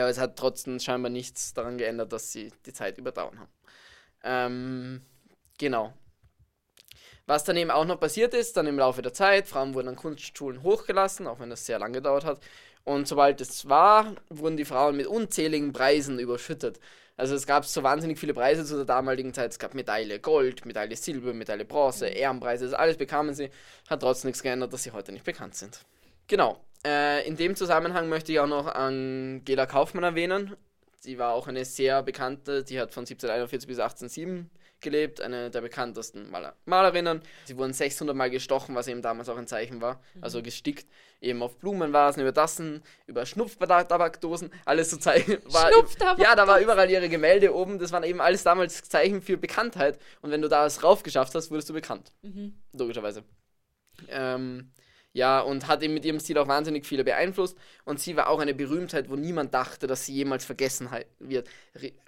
[0.00, 3.52] aber es hat trotzdem scheinbar nichts daran geändert, dass sie die Zeit überdauern haben.
[4.24, 5.02] Ähm,
[5.58, 5.92] genau.
[7.26, 9.96] Was dann eben auch noch passiert ist, dann im Laufe der Zeit, Frauen wurden an
[9.96, 12.40] Kunstschulen hochgelassen, auch wenn das sehr lange gedauert hat.
[12.84, 16.80] Und sobald es war, wurden die Frauen mit unzähligen Preisen überschüttet.
[17.16, 19.52] Also es gab so wahnsinnig viele Preise zu der damaligen Zeit.
[19.52, 22.16] Es gab Medaille Gold, Medaille Silber, Medaille Bronze, mhm.
[22.16, 23.50] Ehrenpreise, das alles bekamen sie.
[23.88, 25.84] Hat trotzdem nichts geändert, dass sie heute nicht bekannt sind.
[26.26, 26.64] Genau.
[26.84, 30.56] Äh, in dem Zusammenhang möchte ich auch noch Angela Kaufmann erwähnen.
[30.98, 34.50] Sie war auch eine sehr bekannte, die hat von 1741 bis 1807
[34.82, 37.22] gelebt, eine der bekanntesten Maler Malerinnen.
[37.44, 40.24] Sie wurden 600 Mal gestochen, was eben damals auch ein Zeichen war, mhm.
[40.24, 40.86] also gestickt,
[41.20, 45.38] eben auf Blumenvasen, über Tassen, über Schnupftabakdosen, alles so Zeichen.
[46.18, 49.98] ja, da war überall ihre Gemälde oben, das waren eben alles damals Zeichen für Bekanntheit
[50.20, 52.54] und wenn du da es rauf geschafft hast, wurdest du bekannt, mhm.
[52.72, 53.24] logischerweise.
[54.08, 54.72] Ähm,
[55.14, 57.56] ja, und hat eben mit ihrem Stil auch wahnsinnig viele beeinflusst.
[57.84, 61.48] Und sie war auch eine Berühmtheit, wo niemand dachte, dass sie jemals vergessen wird.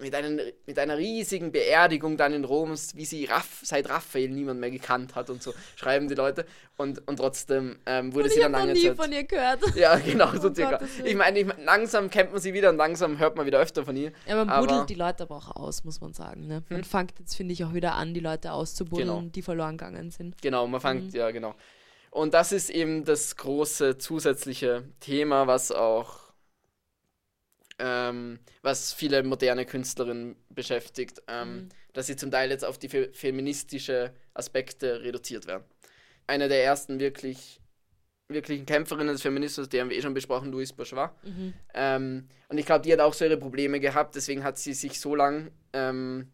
[0.00, 4.60] Mit, einen, mit einer riesigen Beerdigung dann in Rom, wie sie Raff, seit Raphael niemand
[4.60, 6.46] mehr gekannt hat und so, schreiben die Leute.
[6.78, 8.76] Und, und trotzdem ähm, wurde und sie dann lange Zeit...
[8.76, 9.60] Ich habe nie von ihr gehört.
[9.76, 10.80] Ja, genau, so oh circa.
[11.04, 13.96] Ich meine, ich, langsam kennt man sie wieder und langsam hört man wieder öfter von
[13.96, 14.12] ihr.
[14.26, 16.46] Ja, man aber, buddelt die Leute aber auch aus, muss man sagen.
[16.46, 16.62] Ne?
[16.70, 16.84] Man hm?
[16.84, 19.22] fängt jetzt, finde ich, auch wieder an, die Leute auszubuddeln, genau.
[19.30, 20.40] die verloren gegangen sind.
[20.40, 21.18] Genau, man fängt, mhm.
[21.18, 21.54] ja, genau.
[22.14, 26.32] Und das ist eben das große zusätzliche Thema, was auch
[27.80, 31.68] ähm, was viele moderne Künstlerinnen beschäftigt, ähm, mhm.
[31.92, 35.64] dass sie zum Teil jetzt auf die fe feministische Aspekte reduziert werden.
[36.28, 37.60] Eine der ersten wirklich
[38.28, 41.10] wirklichen Kämpferinnen des Feminismus, die haben wir eh schon besprochen, Louise Bourgeois.
[41.24, 41.52] Mhm.
[41.74, 45.00] Ähm, und ich glaube, die hat auch so ihre Probleme gehabt, deswegen hat sie sich
[45.00, 46.30] so lang ähm,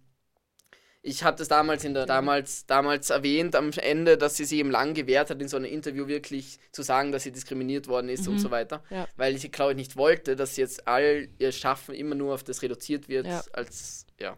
[1.02, 4.70] ich habe das damals in der damals damals erwähnt am Ende, dass sie sich eben
[4.70, 8.26] lang gewehrt hat, in so einem Interview wirklich zu sagen, dass sie diskriminiert worden ist
[8.26, 8.34] mhm.
[8.34, 9.06] und so weiter, ja.
[9.16, 12.62] weil ich glaube ich nicht wollte, dass jetzt all ihr Schaffen immer nur auf das
[12.62, 13.42] reduziert wird ja.
[13.52, 14.36] als ja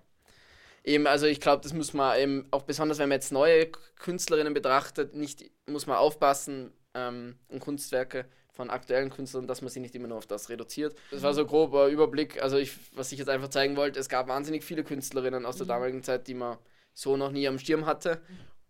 [0.84, 4.54] eben also ich glaube, das muss man eben auch besonders wenn man jetzt neue Künstlerinnen
[4.54, 9.94] betrachtet, nicht muss man aufpassen ähm, und Kunstwerke von aktuellen Künstlern, dass man sie nicht
[9.94, 10.94] immer nur auf das reduziert.
[11.10, 14.08] Das war so ein grober Überblick, also ich, was ich jetzt einfach zeigen wollte, es
[14.08, 15.70] gab wahnsinnig viele Künstlerinnen aus der mhm.
[15.70, 16.58] damaligen Zeit, die man
[16.94, 18.20] so noch nie am Stirn hatte.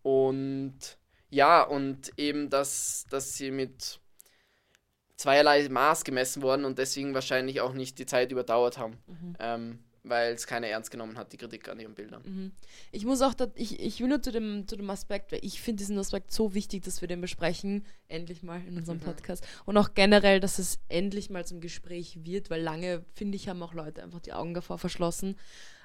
[0.01, 0.97] Und
[1.29, 3.99] ja, und eben, dass, dass sie mit
[5.17, 8.97] zweierlei Maß gemessen wurden und deswegen wahrscheinlich auch nicht die Zeit überdauert haben.
[9.07, 9.35] Mhm.
[9.39, 12.21] Ähm, weil es keiner ernst genommen hat, die Kritik an ihren Bildern.
[12.25, 12.51] Mhm.
[12.91, 15.79] Ich muss auch, ich, ich will nur zu dem, zu dem Aspekt, weil ich finde
[15.79, 19.03] diesen Aspekt so wichtig, dass wir den besprechen, endlich mal in unserem mhm.
[19.03, 19.47] Podcast.
[19.65, 23.63] Und auch generell, dass es endlich mal zum Gespräch wird, weil lange, finde ich, haben
[23.63, 25.37] auch Leute einfach die Augen davor verschlossen.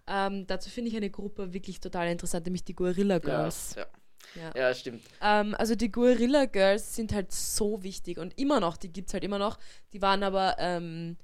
[0.09, 3.77] Ähm, dazu finde ich eine Gruppe wirklich total interessant, nämlich die Guerilla Girls.
[3.77, 3.87] Ja,
[4.35, 4.53] ja.
[4.57, 5.03] Ja, stimmt.
[5.21, 9.15] Ähm, also die Guerilla Girls sind halt so wichtig und immer noch, die gibt es
[9.15, 9.59] halt immer noch.
[9.93, 11.17] Die waren aber ähm,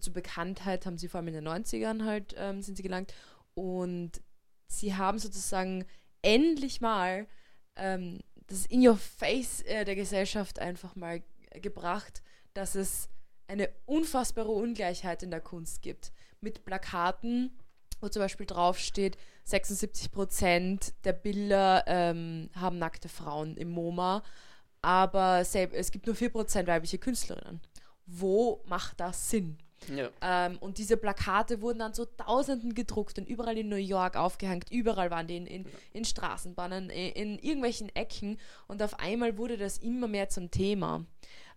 [0.00, 3.14] zur Bekanntheit, haben sie vor allem in den 90ern halt, ähm, sind sie gelangt.
[3.54, 4.20] Und
[4.68, 5.84] sie haben sozusagen
[6.22, 7.26] endlich mal
[7.76, 11.22] ähm, das In Your Face äh, der Gesellschaft einfach mal
[11.54, 12.22] gebracht,
[12.54, 13.08] dass es
[13.48, 16.12] eine unfassbare Ungleichheit in der Kunst gibt.
[16.40, 17.56] Mit Plakaten,
[18.00, 24.22] wo zum Beispiel draufsteht, 76% der Bilder ähm, haben nackte Frauen im MoMA,
[24.82, 27.60] aber es gibt nur 4% weibliche Künstlerinnen.
[28.06, 29.58] Wo macht das Sinn?
[29.94, 30.10] Ja.
[30.20, 34.70] Ähm, und diese Plakate wurden dann so tausenden gedruckt und überall in New York aufgehängt.
[34.70, 38.38] Überall waren die in, in, in Straßenbahnen, in, in, irgendwelchen Ecken.
[38.66, 41.04] Und auf einmal wurde das immer mehr zum Thema.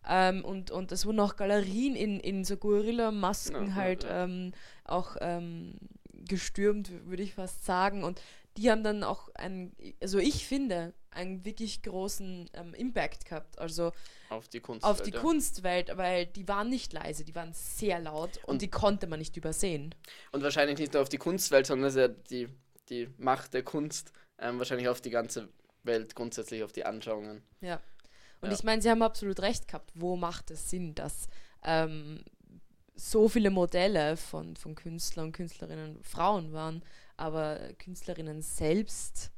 [0.08, 4.24] Ähm, und, und es wurden auch Galerien in, in so Gorilla-Masken ja, halt ja.
[4.24, 4.54] Ähm,
[4.86, 5.76] auch ähm,
[6.28, 8.04] gestürmt, würde ich fast sagen.
[8.04, 8.22] Und
[8.60, 13.58] die haben dann auch einen, also ich finde, einen wirklich großen ähm, Impact gehabt.
[13.58, 13.92] Also
[14.30, 14.92] auf die Kunstwelt.
[14.92, 15.20] Auf die ja.
[15.20, 19.20] Kunstwelt, weil die waren nicht leise, die waren sehr laut und, und, die konnte man
[19.20, 19.96] nicht übersehen.
[20.32, 22.50] Und wahrscheinlich nicht nur auf die Kunstwelt, sondern ja die,
[22.90, 25.50] die Macht der Kunst ähm, wahrscheinlich auf die ganze
[25.84, 27.42] Welt, grundsätzlich auf die Anschauungen.
[27.62, 27.82] Ja.
[28.42, 28.56] Und ja.
[28.56, 29.92] ich meine, sie haben absolut recht gehabt.
[29.96, 31.30] Wo macht es Sinn, dass
[31.64, 32.24] ähm,
[32.96, 36.84] so viele Modelle von, von Künstlern und Künstlerinnen Frauen waren,
[37.20, 39.32] aber Künstlerinnen selbst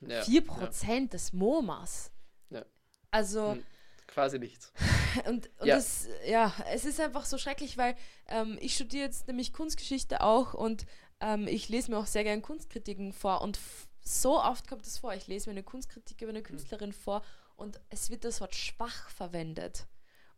[0.00, 1.06] ja, 4% ja.
[1.06, 2.10] des MoMAs.
[2.50, 2.64] Ja.
[3.10, 3.52] Also.
[3.52, 3.64] Hm,
[4.06, 4.72] quasi nichts.
[5.26, 5.76] Und, und ja.
[5.76, 7.96] Das, ja, es ist einfach so schrecklich, weil
[8.28, 10.84] ähm, ich studiere jetzt nämlich Kunstgeschichte auch und
[11.20, 13.58] ähm, ich lese mir auch sehr gerne Kunstkritiken vor und
[14.00, 16.44] so oft kommt es vor, ich lese mir eine Kunstkritik über eine hm.
[16.44, 17.22] Künstlerin vor
[17.56, 19.86] und es wird das Wort schwach verwendet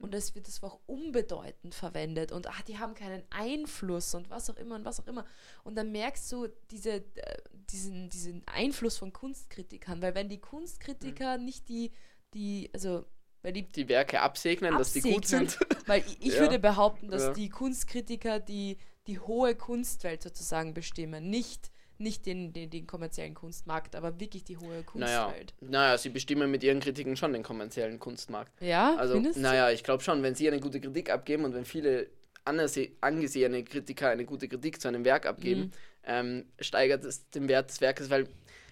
[0.01, 4.49] und es wird das auch unbedeutend verwendet und ach, die haben keinen Einfluss und was
[4.49, 5.27] auch immer und was auch immer.
[5.63, 7.37] Und dann merkst du diese, äh,
[7.71, 11.45] diesen, diesen Einfluss von Kunstkritikern, weil wenn die Kunstkritiker mhm.
[11.45, 11.93] nicht die,
[12.33, 13.05] die, also
[13.43, 15.59] weil die, die Werke absegnen, absegnen, dass die gut sind.
[15.87, 16.41] Weil ich, ich ja.
[16.41, 17.33] würde behaupten, dass ja.
[17.33, 23.95] die Kunstkritiker die, die hohe Kunstwelt sozusagen bestimmen, nicht nicht den, den, den kommerziellen Kunstmarkt,
[23.95, 25.55] aber wirklich die hohe Kunstwelt.
[25.61, 28.53] Naja, naja sie bestimmen mit ihren Kritiken schon den kommerziellen Kunstmarkt.
[28.61, 32.09] Ja, also, naja, ich glaube schon, wenn sie eine gute Kritik abgeben und wenn viele
[32.45, 35.73] angesehene Kritiker eine gute Kritik zu einem Werk abgeben, mhm.
[36.05, 38.27] ähm, steigert es den Wert des Werkes, weil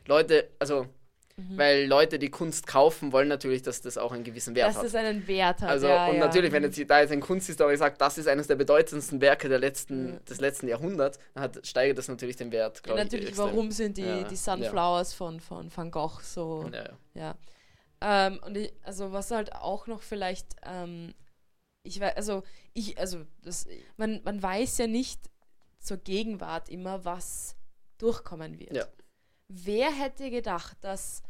[0.07, 0.87] Leute, also
[1.39, 1.57] Mhm.
[1.57, 4.85] Weil Leute, die Kunst kaufen, wollen natürlich, dass das auch einen gewissen Wert dass hat.
[4.85, 5.71] Dass es einen Wert hat.
[5.71, 6.27] Also, ja, und ja.
[6.27, 9.61] natürlich, wenn jetzt da jetzt ein Kunsthistoriker sagt, das ist eines der bedeutendsten Werke der
[9.61, 10.25] letzten, mhm.
[10.25, 12.83] des letzten Jahrhunderts, dann hat, steigert das natürlich den Wert.
[12.85, 16.69] Ja, natürlich, ich, warum sind die, die Sunflowers von, von Van Gogh so.
[17.15, 17.37] Ja.
[18.01, 20.57] Ähm, und ich, also, was halt auch noch vielleicht.
[20.67, 21.15] Ähm,
[21.85, 22.43] ich weiß, also,
[22.75, 25.21] ich, also, das, man, man weiß ja nicht
[25.79, 27.55] zur Gegenwart immer, was
[27.99, 28.75] durchkommen wird.
[28.75, 28.87] Ja.
[29.49, 31.23] Wer hätte gedacht, dass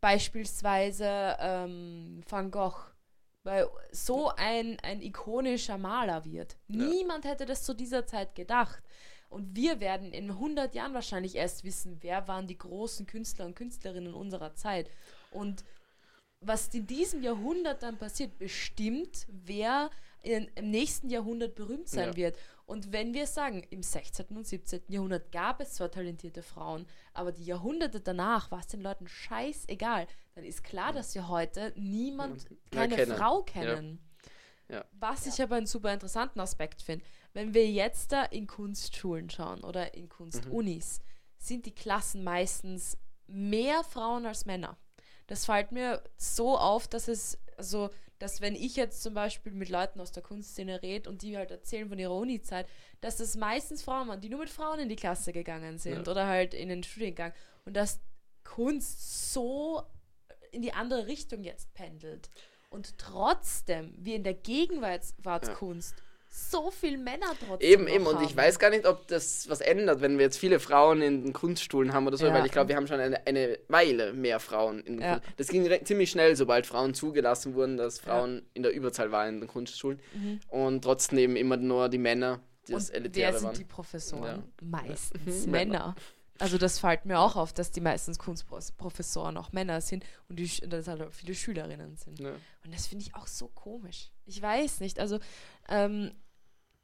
[0.00, 2.88] beispielsweise ähm, Van Gogh
[3.48, 6.56] weil so ein, ein ikonischer Maler wird.
[6.68, 6.84] Ja.
[6.84, 8.82] Niemand hätte das zu dieser Zeit gedacht.
[9.30, 13.56] Und wir werden in 100 Jahren wahrscheinlich erst wissen, wer waren die großen Künstler und
[13.56, 14.90] Künstlerinnen unserer Zeit.
[15.30, 15.64] Und
[16.40, 19.90] was in diesem Jahrhundert dann passiert, bestimmt, wer
[20.22, 22.16] in, im nächsten Jahrhundert berühmt sein ja.
[22.16, 22.36] wird.
[22.68, 24.26] Und wenn wir sagen, im 16.
[24.36, 24.82] und 17.
[24.88, 30.06] Jahrhundert gab es zwar talentierte Frauen, aber die Jahrhunderte danach war es den Leuten scheißegal,
[30.34, 33.16] dann ist klar, dass wir heute niemand, keine kennen.
[33.16, 33.98] Frau kennen.
[34.68, 34.76] Ja.
[34.76, 34.84] Ja.
[34.92, 39.64] Was ich aber einen super interessanten Aspekt finde, wenn wir jetzt da in Kunstschulen schauen
[39.64, 41.04] oder in Kunstunis, mhm.
[41.38, 44.76] sind die Klassen meistens mehr Frauen als Männer.
[45.26, 49.68] Das fällt mir so auf, dass es also dass wenn ich jetzt zum Beispiel mit
[49.68, 52.66] Leuten aus der Kunstszene rede und die halt erzählen von ihrer Uni-Zeit,
[53.00, 56.10] dass das meistens Frauen waren, die nur mit Frauen in die Klasse gegangen sind ja.
[56.10, 57.32] oder halt in den Studiengang.
[57.64, 58.00] Und dass
[58.44, 59.82] Kunst so
[60.50, 62.30] in die andere Richtung jetzt pendelt.
[62.70, 67.68] Und trotzdem wir in der Gegenwartskunst ja so viele Männer trotzdem.
[67.68, 68.06] Eben, eben.
[68.06, 71.24] Und ich weiß gar nicht, ob das was ändert, wenn wir jetzt viele Frauen in
[71.24, 72.34] den Kunststuhlen haben oder so, ja.
[72.34, 75.12] weil ich glaube, wir haben schon eine, eine Weile mehr Frauen in den ja.
[75.14, 75.28] Kunst.
[75.36, 78.42] Das ging ziemlich schnell, sobald Frauen zugelassen wurden, dass Frauen ja.
[78.54, 80.00] in der Überzahl waren in den Kunstschulen.
[80.14, 80.40] Mhm.
[80.48, 83.56] Und trotzdem eben immer nur die Männer, die das Elitäre wer sind waren.
[83.56, 84.44] die Professoren?
[84.60, 85.94] Meistens Männer.
[86.40, 90.48] Also das fällt mir auch auf, dass die meistens Kunstprofessoren auch Männer sind und, die,
[90.68, 92.20] dass halt auch viele Schülerinnen sind.
[92.20, 94.10] Und das finde ich auch so komisch.
[94.24, 95.00] Ich weiß nicht.
[95.00, 95.18] Also
[95.68, 96.12] ähm,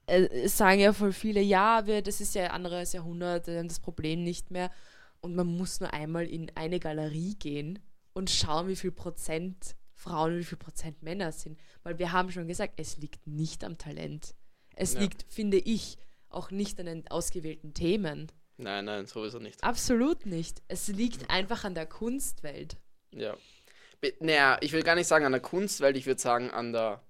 [0.07, 3.59] äh, es sagen ja voll viele, ja, wir, das ist ja ein anderes Jahrhundert, wir
[3.59, 4.71] haben das Problem nicht mehr.
[5.21, 7.79] Und man muss nur einmal in eine Galerie gehen
[8.13, 11.59] und schauen, wie viel Prozent Frauen und wie viel Prozent Männer sind.
[11.83, 14.35] Weil wir haben schon gesagt, es liegt nicht am Talent.
[14.77, 15.01] Es Ja.
[15.01, 15.97] liegt, finde ich,
[16.29, 18.31] auch nicht an den ausgewählten Themen.
[18.59, 19.65] Nein, nein, sowieso nicht.
[19.65, 20.63] Absolut nicht.
[20.69, 22.77] Es liegt einfach an der Kunstwelt.
[23.13, 23.35] Ja.
[24.21, 27.03] Naja, ich will gar nicht sagen an der Kunstwelt, ich würde sagen an der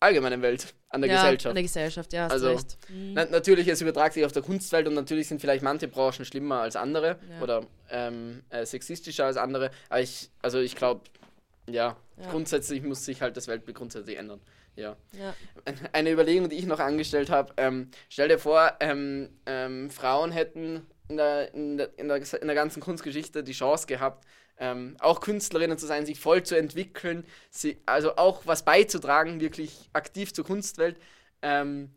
[0.00, 1.46] allgemeinen Welt, an der ja, Gesellschaft.
[1.46, 2.76] An der Gesellschaft, ja, hast Also, recht.
[2.88, 3.12] Mhm.
[3.14, 6.60] Na, natürlich, es übertragt sich auf der Kunstwelt und natürlich sind vielleicht manche Branchen schlimmer
[6.60, 7.42] als andere Ja.
[7.42, 9.70] oder ähm, äh, sexistischer als andere.
[9.88, 11.02] Aber ich, also ich glaube,
[11.68, 12.30] ja, Ja.
[12.30, 14.40] grundsätzlich muss sich halt das Weltbild grundsätzlich ändern.
[14.76, 14.96] Ja.
[15.12, 15.34] Ja.
[15.92, 20.86] Eine Überlegung, die ich noch angestellt habe, ähm, stell dir vor, ähm, ähm, Frauen hätten
[21.08, 24.26] in der, in, der, in, der, in der ganzen Kunstgeschichte die Chance gehabt,
[24.58, 29.90] ähm, auch Künstlerinnen zu sein, sich voll zu entwickeln, sie, also auch was beizutragen, wirklich
[29.92, 30.96] aktiv zur Kunstwelt.
[31.42, 31.90] Ähm,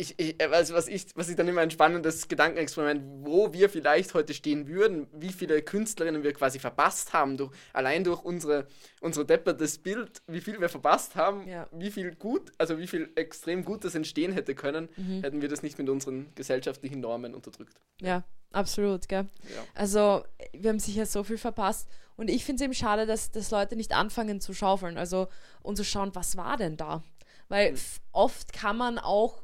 [0.00, 4.14] ich, ich, äh, was, ich, was ich dann immer ein spannendes Gedankenexperiment, wo wir vielleicht
[4.14, 8.68] heute stehen würden, wie viele Künstlerinnen wir quasi verpasst haben, durch, allein durch unsere,
[9.00, 11.68] unsere deppertes Bild, wie viel wir verpasst haben, Ja.
[11.72, 15.22] wie viel gut, also wie viel extrem Gutes entstehen hätte können, Mhm.
[15.22, 17.74] hätten wir das nicht mit unseren gesellschaftlichen Normen unterdrückt.
[18.00, 19.26] ja, absolut, gell?
[19.42, 19.64] Ja.
[19.74, 21.88] Also, wir haben sicher so viel verpasst.
[22.16, 24.96] Und ich finde es eben schade, dass, dass Leute nicht anfangen zu schaufeln.
[24.96, 25.28] Also,
[25.62, 27.02] und zu schauen, was war denn da?
[27.48, 29.42] Weil f- oft kann man auch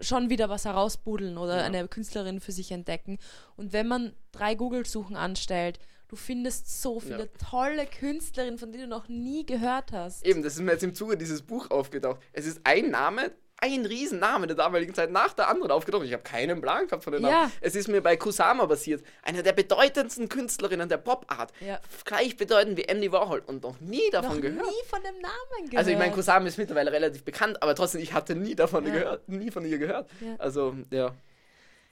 [0.00, 1.62] schon wieder was herausbuddeln oder Ja.
[1.64, 3.18] eine Künstlerin für sich entdecken.
[3.56, 5.78] Und wenn man drei Google-Suchen anstellt,
[6.08, 10.24] du findest so viele tolle Künstlerinnen, von denen du noch nie gehört hast.
[10.24, 12.20] Eben, das ist mir jetzt im Zuge dieses Buch aufgetaucht.
[12.32, 16.04] Es ist ein Name, ein Riesenname der damaligen Zeit nach der anderen aufgetaucht.
[16.04, 17.30] Ich habe keinen Plan gehabt von den Ja.
[17.30, 17.52] Namen.
[17.62, 19.02] Es ist mir bei Kusama passiert.
[19.22, 21.52] Eine der bedeutendsten Künstlerinnen der Pop-Art.
[21.60, 21.80] Ja.
[22.04, 23.40] Gleichbedeutend wie Andy Warhol.
[23.46, 24.66] Und noch nie davon noch gehört.
[24.66, 25.76] nie von dem Namen gehört.
[25.78, 28.92] Also ich meine, Kusama ist mittlerweile relativ bekannt, aber trotzdem, ich hatte nie davon Ja.
[28.92, 30.10] gehört, nie von ihr gehört.
[30.20, 30.36] Ja.
[30.38, 31.14] Also, ja.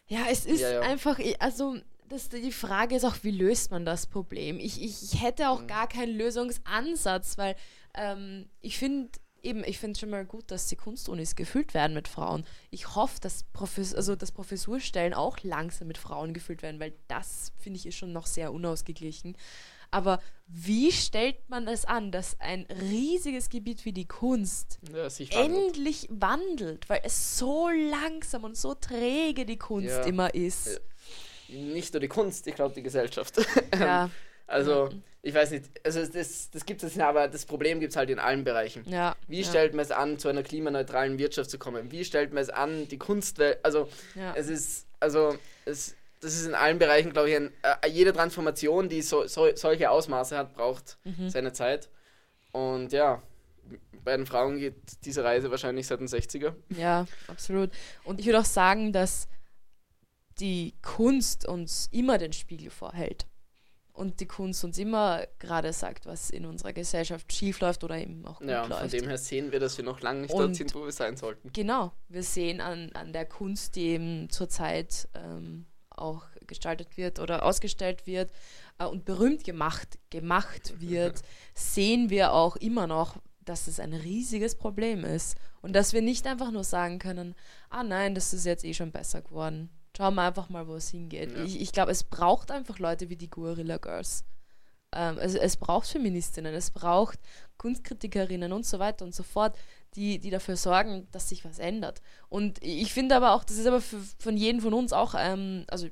[0.07, 0.81] Ja, es ist Ja, ja.
[0.83, 1.77] einfach, also
[2.11, 4.59] das, die Frage ist auch, wie löst man das Problem?
[4.61, 5.49] Ich, ich, ich hätte Mhm.
[5.49, 7.57] auch gar keinen Lösungsansatz, weil
[7.95, 9.09] ähm, ich finde
[9.45, 12.45] eben, ich finde schon mal gut, dass die Kunstunis gefüllt werden mit Frauen.
[12.71, 17.53] Ich hoffe, dass, Profes also, dass Professurstellen auch langsam mit Frauen gefüllt werden, weil das,
[17.59, 19.37] finde ich, ist schon noch sehr unausgeglichen.
[19.91, 25.33] Aber wie stellt man es an, dass ein riesiges Gebiet wie die Kunst ja wandelt.
[25.33, 30.03] endlich wandelt, weil es so langsam und so träge die Kunst Ja.
[30.05, 30.81] immer ist.
[31.49, 33.37] Nicht nur die Kunst, ich glaube die Gesellschaft.
[33.79, 34.11] Ja,
[34.47, 34.91] Also,
[35.27, 38.11] ich weiß nicht, also das, das gibt es ja, aber das Problem gibt es halt
[38.11, 38.85] in allen Bereichen.
[38.87, 39.17] ja.
[39.27, 41.91] Wie ja, stellt man es an, zu einer klimaneutralen Wirtschaft zu kommen?
[41.91, 44.35] Wie stellt man es an, die Kunstwelt, also ja.
[44.37, 48.89] es ist, also es, das ist in allen Bereichen, glaube ich, ein, äh, jede Transformation,
[48.89, 51.29] die so, so, solche Ausmaße hat, braucht Mhm.
[51.31, 51.89] seine Zeit.
[52.53, 53.23] Und ja,
[54.05, 54.75] bei den Frauen geht
[55.07, 56.55] diese Reise wahrscheinlich seit den 60er.
[56.69, 57.71] ja, absolut.
[58.05, 59.27] Und ich würde auch sagen, dass
[60.41, 63.27] die Kunst uns immer den Spiegel vorhält.
[63.97, 68.27] Und die Kunst uns immer gerade sagt, was in unserer Gesellschaft schief läuft oder eben
[68.27, 68.93] auch gut Ja, und von läuft.
[68.93, 71.17] dem her sehen wir, dass wir noch lange nicht Und- dort sind, wo wir sein
[71.17, 71.53] sollten.
[71.53, 77.45] Genau, wir sehen an, an der Kunst, die eben zurzeit ähm, auch gestaltet wird oder
[77.45, 78.33] ausgestellt wird
[78.81, 81.23] äh, und berühmt gemacht, gemacht wird,
[81.55, 85.37] sehen wir auch immer noch, dass es ein riesiges Problem ist.
[85.63, 87.37] Und dass wir nicht einfach nur sagen können,
[87.71, 89.71] ah nein, das ist jetzt eh schon besser geworden.
[89.97, 91.33] Schauen wir einfach mal, wo es hingeht.
[91.33, 91.45] Ja.
[91.45, 94.25] Ich, ich glaube, es braucht einfach Leute wie die Guerilla Girls.
[94.93, 97.19] Ähm, es, es braucht Feministinnen, es braucht
[97.59, 99.57] Kunstkritikerinnen und so weiter und so fort,
[99.95, 102.03] die, die dafür sorgen, dass sich was ändert.
[102.29, 105.65] Und ich finde aber auch, das ist aber für, von jedem von uns auch, ähm,
[105.69, 105.89] also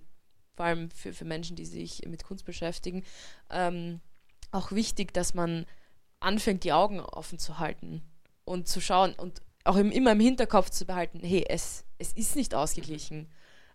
[0.54, 3.04] vor allem für, für Menschen, die sich mit Kunst beschäftigen,
[3.50, 4.00] ähm,
[4.50, 5.66] auch wichtig, dass man
[6.20, 8.02] anfängt, die Augen offen zu halten
[8.44, 12.36] und zu schauen und auch im, immer im Hinterkopf zu behalten, hey, es, es ist
[12.36, 13.28] nicht ausgeglichen.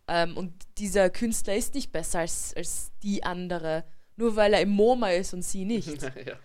[0.07, 3.83] Ähm, und dieser Künstler ist nicht besser als, als die andere,
[4.15, 6.01] nur weil er im MoMA ist und sie nicht.
[6.25, 6.39] ja.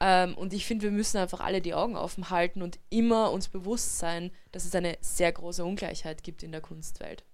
[0.00, 3.48] Ähm, und ich finde, wir müssen einfach alle die Augen offen halten und immer uns
[3.48, 7.24] bewusst sein, dass es eine sehr große Ungleichheit gibt in der Kunstwelt.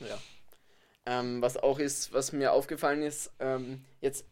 [0.00, 0.18] Ja.
[1.06, 4.24] Ähm, was auch ist, was mir aufgefallen ist, ähm, jetzt,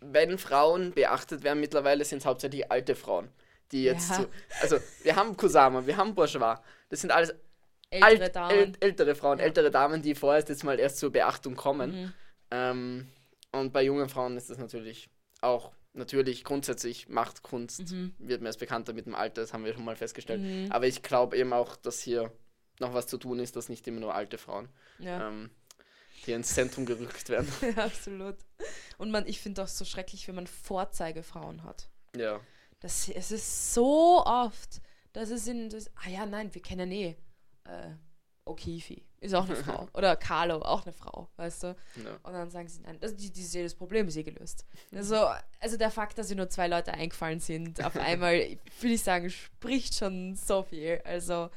[0.00, 3.28] wenn Frauen beachtet werden, mittlerweile sind es hauptsächlich alte Frauen,
[3.70, 4.16] die jetzt Ja.
[4.16, 4.26] so,
[4.60, 6.56] also wir haben Kusama, wir haben Bourgeois,
[6.88, 7.32] das sind alles
[7.92, 8.52] Ältere alt, Damen.
[8.58, 9.44] äl- ältere Frauen, Ja.
[9.44, 11.90] ältere Damen, die vorerst jetzt mal erst zur Beachtung kommen.
[12.02, 12.12] Mhm.
[12.50, 13.08] Ähm,
[13.52, 18.14] und bei jungen Frauen ist das natürlich auch, natürlich grundsätzlich macht Kunst, Mhm.
[18.18, 20.40] wird mir erst bekannter mit dem Alter, das haben wir schon mal festgestellt.
[20.40, 20.72] Mhm.
[20.72, 22.32] Aber ich glaube eben auch, dass hier
[22.80, 24.68] noch was zu tun ist, dass nicht immer nur alte Frauen
[24.98, 25.28] Ja.
[25.28, 25.50] ähm,
[26.14, 27.48] hier ins Zentrum gerückt werden.
[27.76, 28.36] ja, absolut.
[28.98, 31.88] Und man, ich finde auch so schrecklich, wenn man Vorzeigefrauen hat.
[32.16, 32.40] ja.
[32.80, 34.80] Das, es ist so oft,
[35.12, 37.16] dass es in das, ah ja, nein, wir kennen eh
[37.64, 37.90] äh,
[38.44, 39.88] O'Keefe ist auch eine Frau.
[39.94, 41.66] Oder Carlo, auch eine Frau, weißt du?
[42.04, 42.18] Ja.
[42.22, 44.66] Und dann sagen sie, nein, also die, die, das Problem ist eh gelöst.
[44.92, 45.28] Also,
[45.60, 48.34] also der Fakt, dass sie nur zwei Leute eingefallen sind, auf einmal,
[48.80, 51.00] würde ich sagen, spricht schon so viel.
[51.04, 51.50] Also,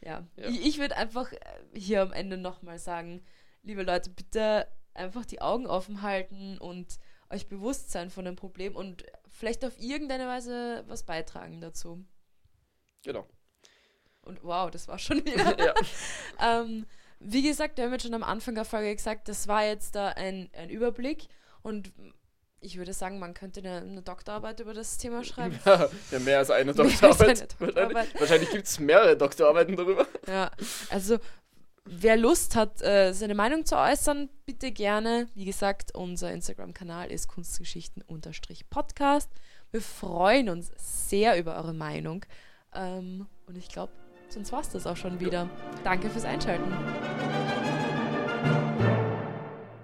[0.00, 0.26] ja.
[0.36, 0.48] Ja.
[0.48, 1.38] Ich, ich würde einfach äh,
[1.74, 3.24] hier am Ende nochmal sagen,
[3.62, 6.98] liebe Leute, bitte einfach die Augen offen halten und
[7.30, 12.04] euch bewusst sein von dem Problem und vielleicht auf irgendeine Weise was beitragen dazu.
[13.04, 13.26] Genau.
[14.22, 15.58] Und wow, das war schon wieder.
[15.58, 15.74] ja.
[16.40, 16.86] Ähm,
[17.20, 20.08] wie gesagt, wir haben jetzt schon am Anfang der Folge gesagt, das war jetzt da
[20.08, 21.28] ein, ein Überblick
[21.62, 21.92] und
[22.60, 25.58] ich würde sagen, man könnte eine, eine Doktorarbeit über das Thema schreiben.
[25.64, 27.28] Ja, ja, mehr als eine Mehr als Doktorarbeit.
[27.28, 27.94] eine Doktorarbeit.
[27.94, 30.06] Wahrscheinlich, wahrscheinlich gibt es mehrere Doktorarbeiten darüber.
[30.28, 30.50] Ja,
[30.90, 31.18] also
[31.84, 35.28] wer Lust hat, äh, seine Meinung zu äußern, bitte gerne.
[35.34, 39.30] Wie gesagt, unser Instagram-Kanal ist Kunstgeschichten-Podcast.
[39.72, 42.24] Wir freuen uns sehr über eure Meinung.
[42.74, 43.92] Ähm, und ich glaube,
[44.32, 45.46] Sonst war es das auch schon wieder.
[45.84, 46.64] Danke fürs Einschalten.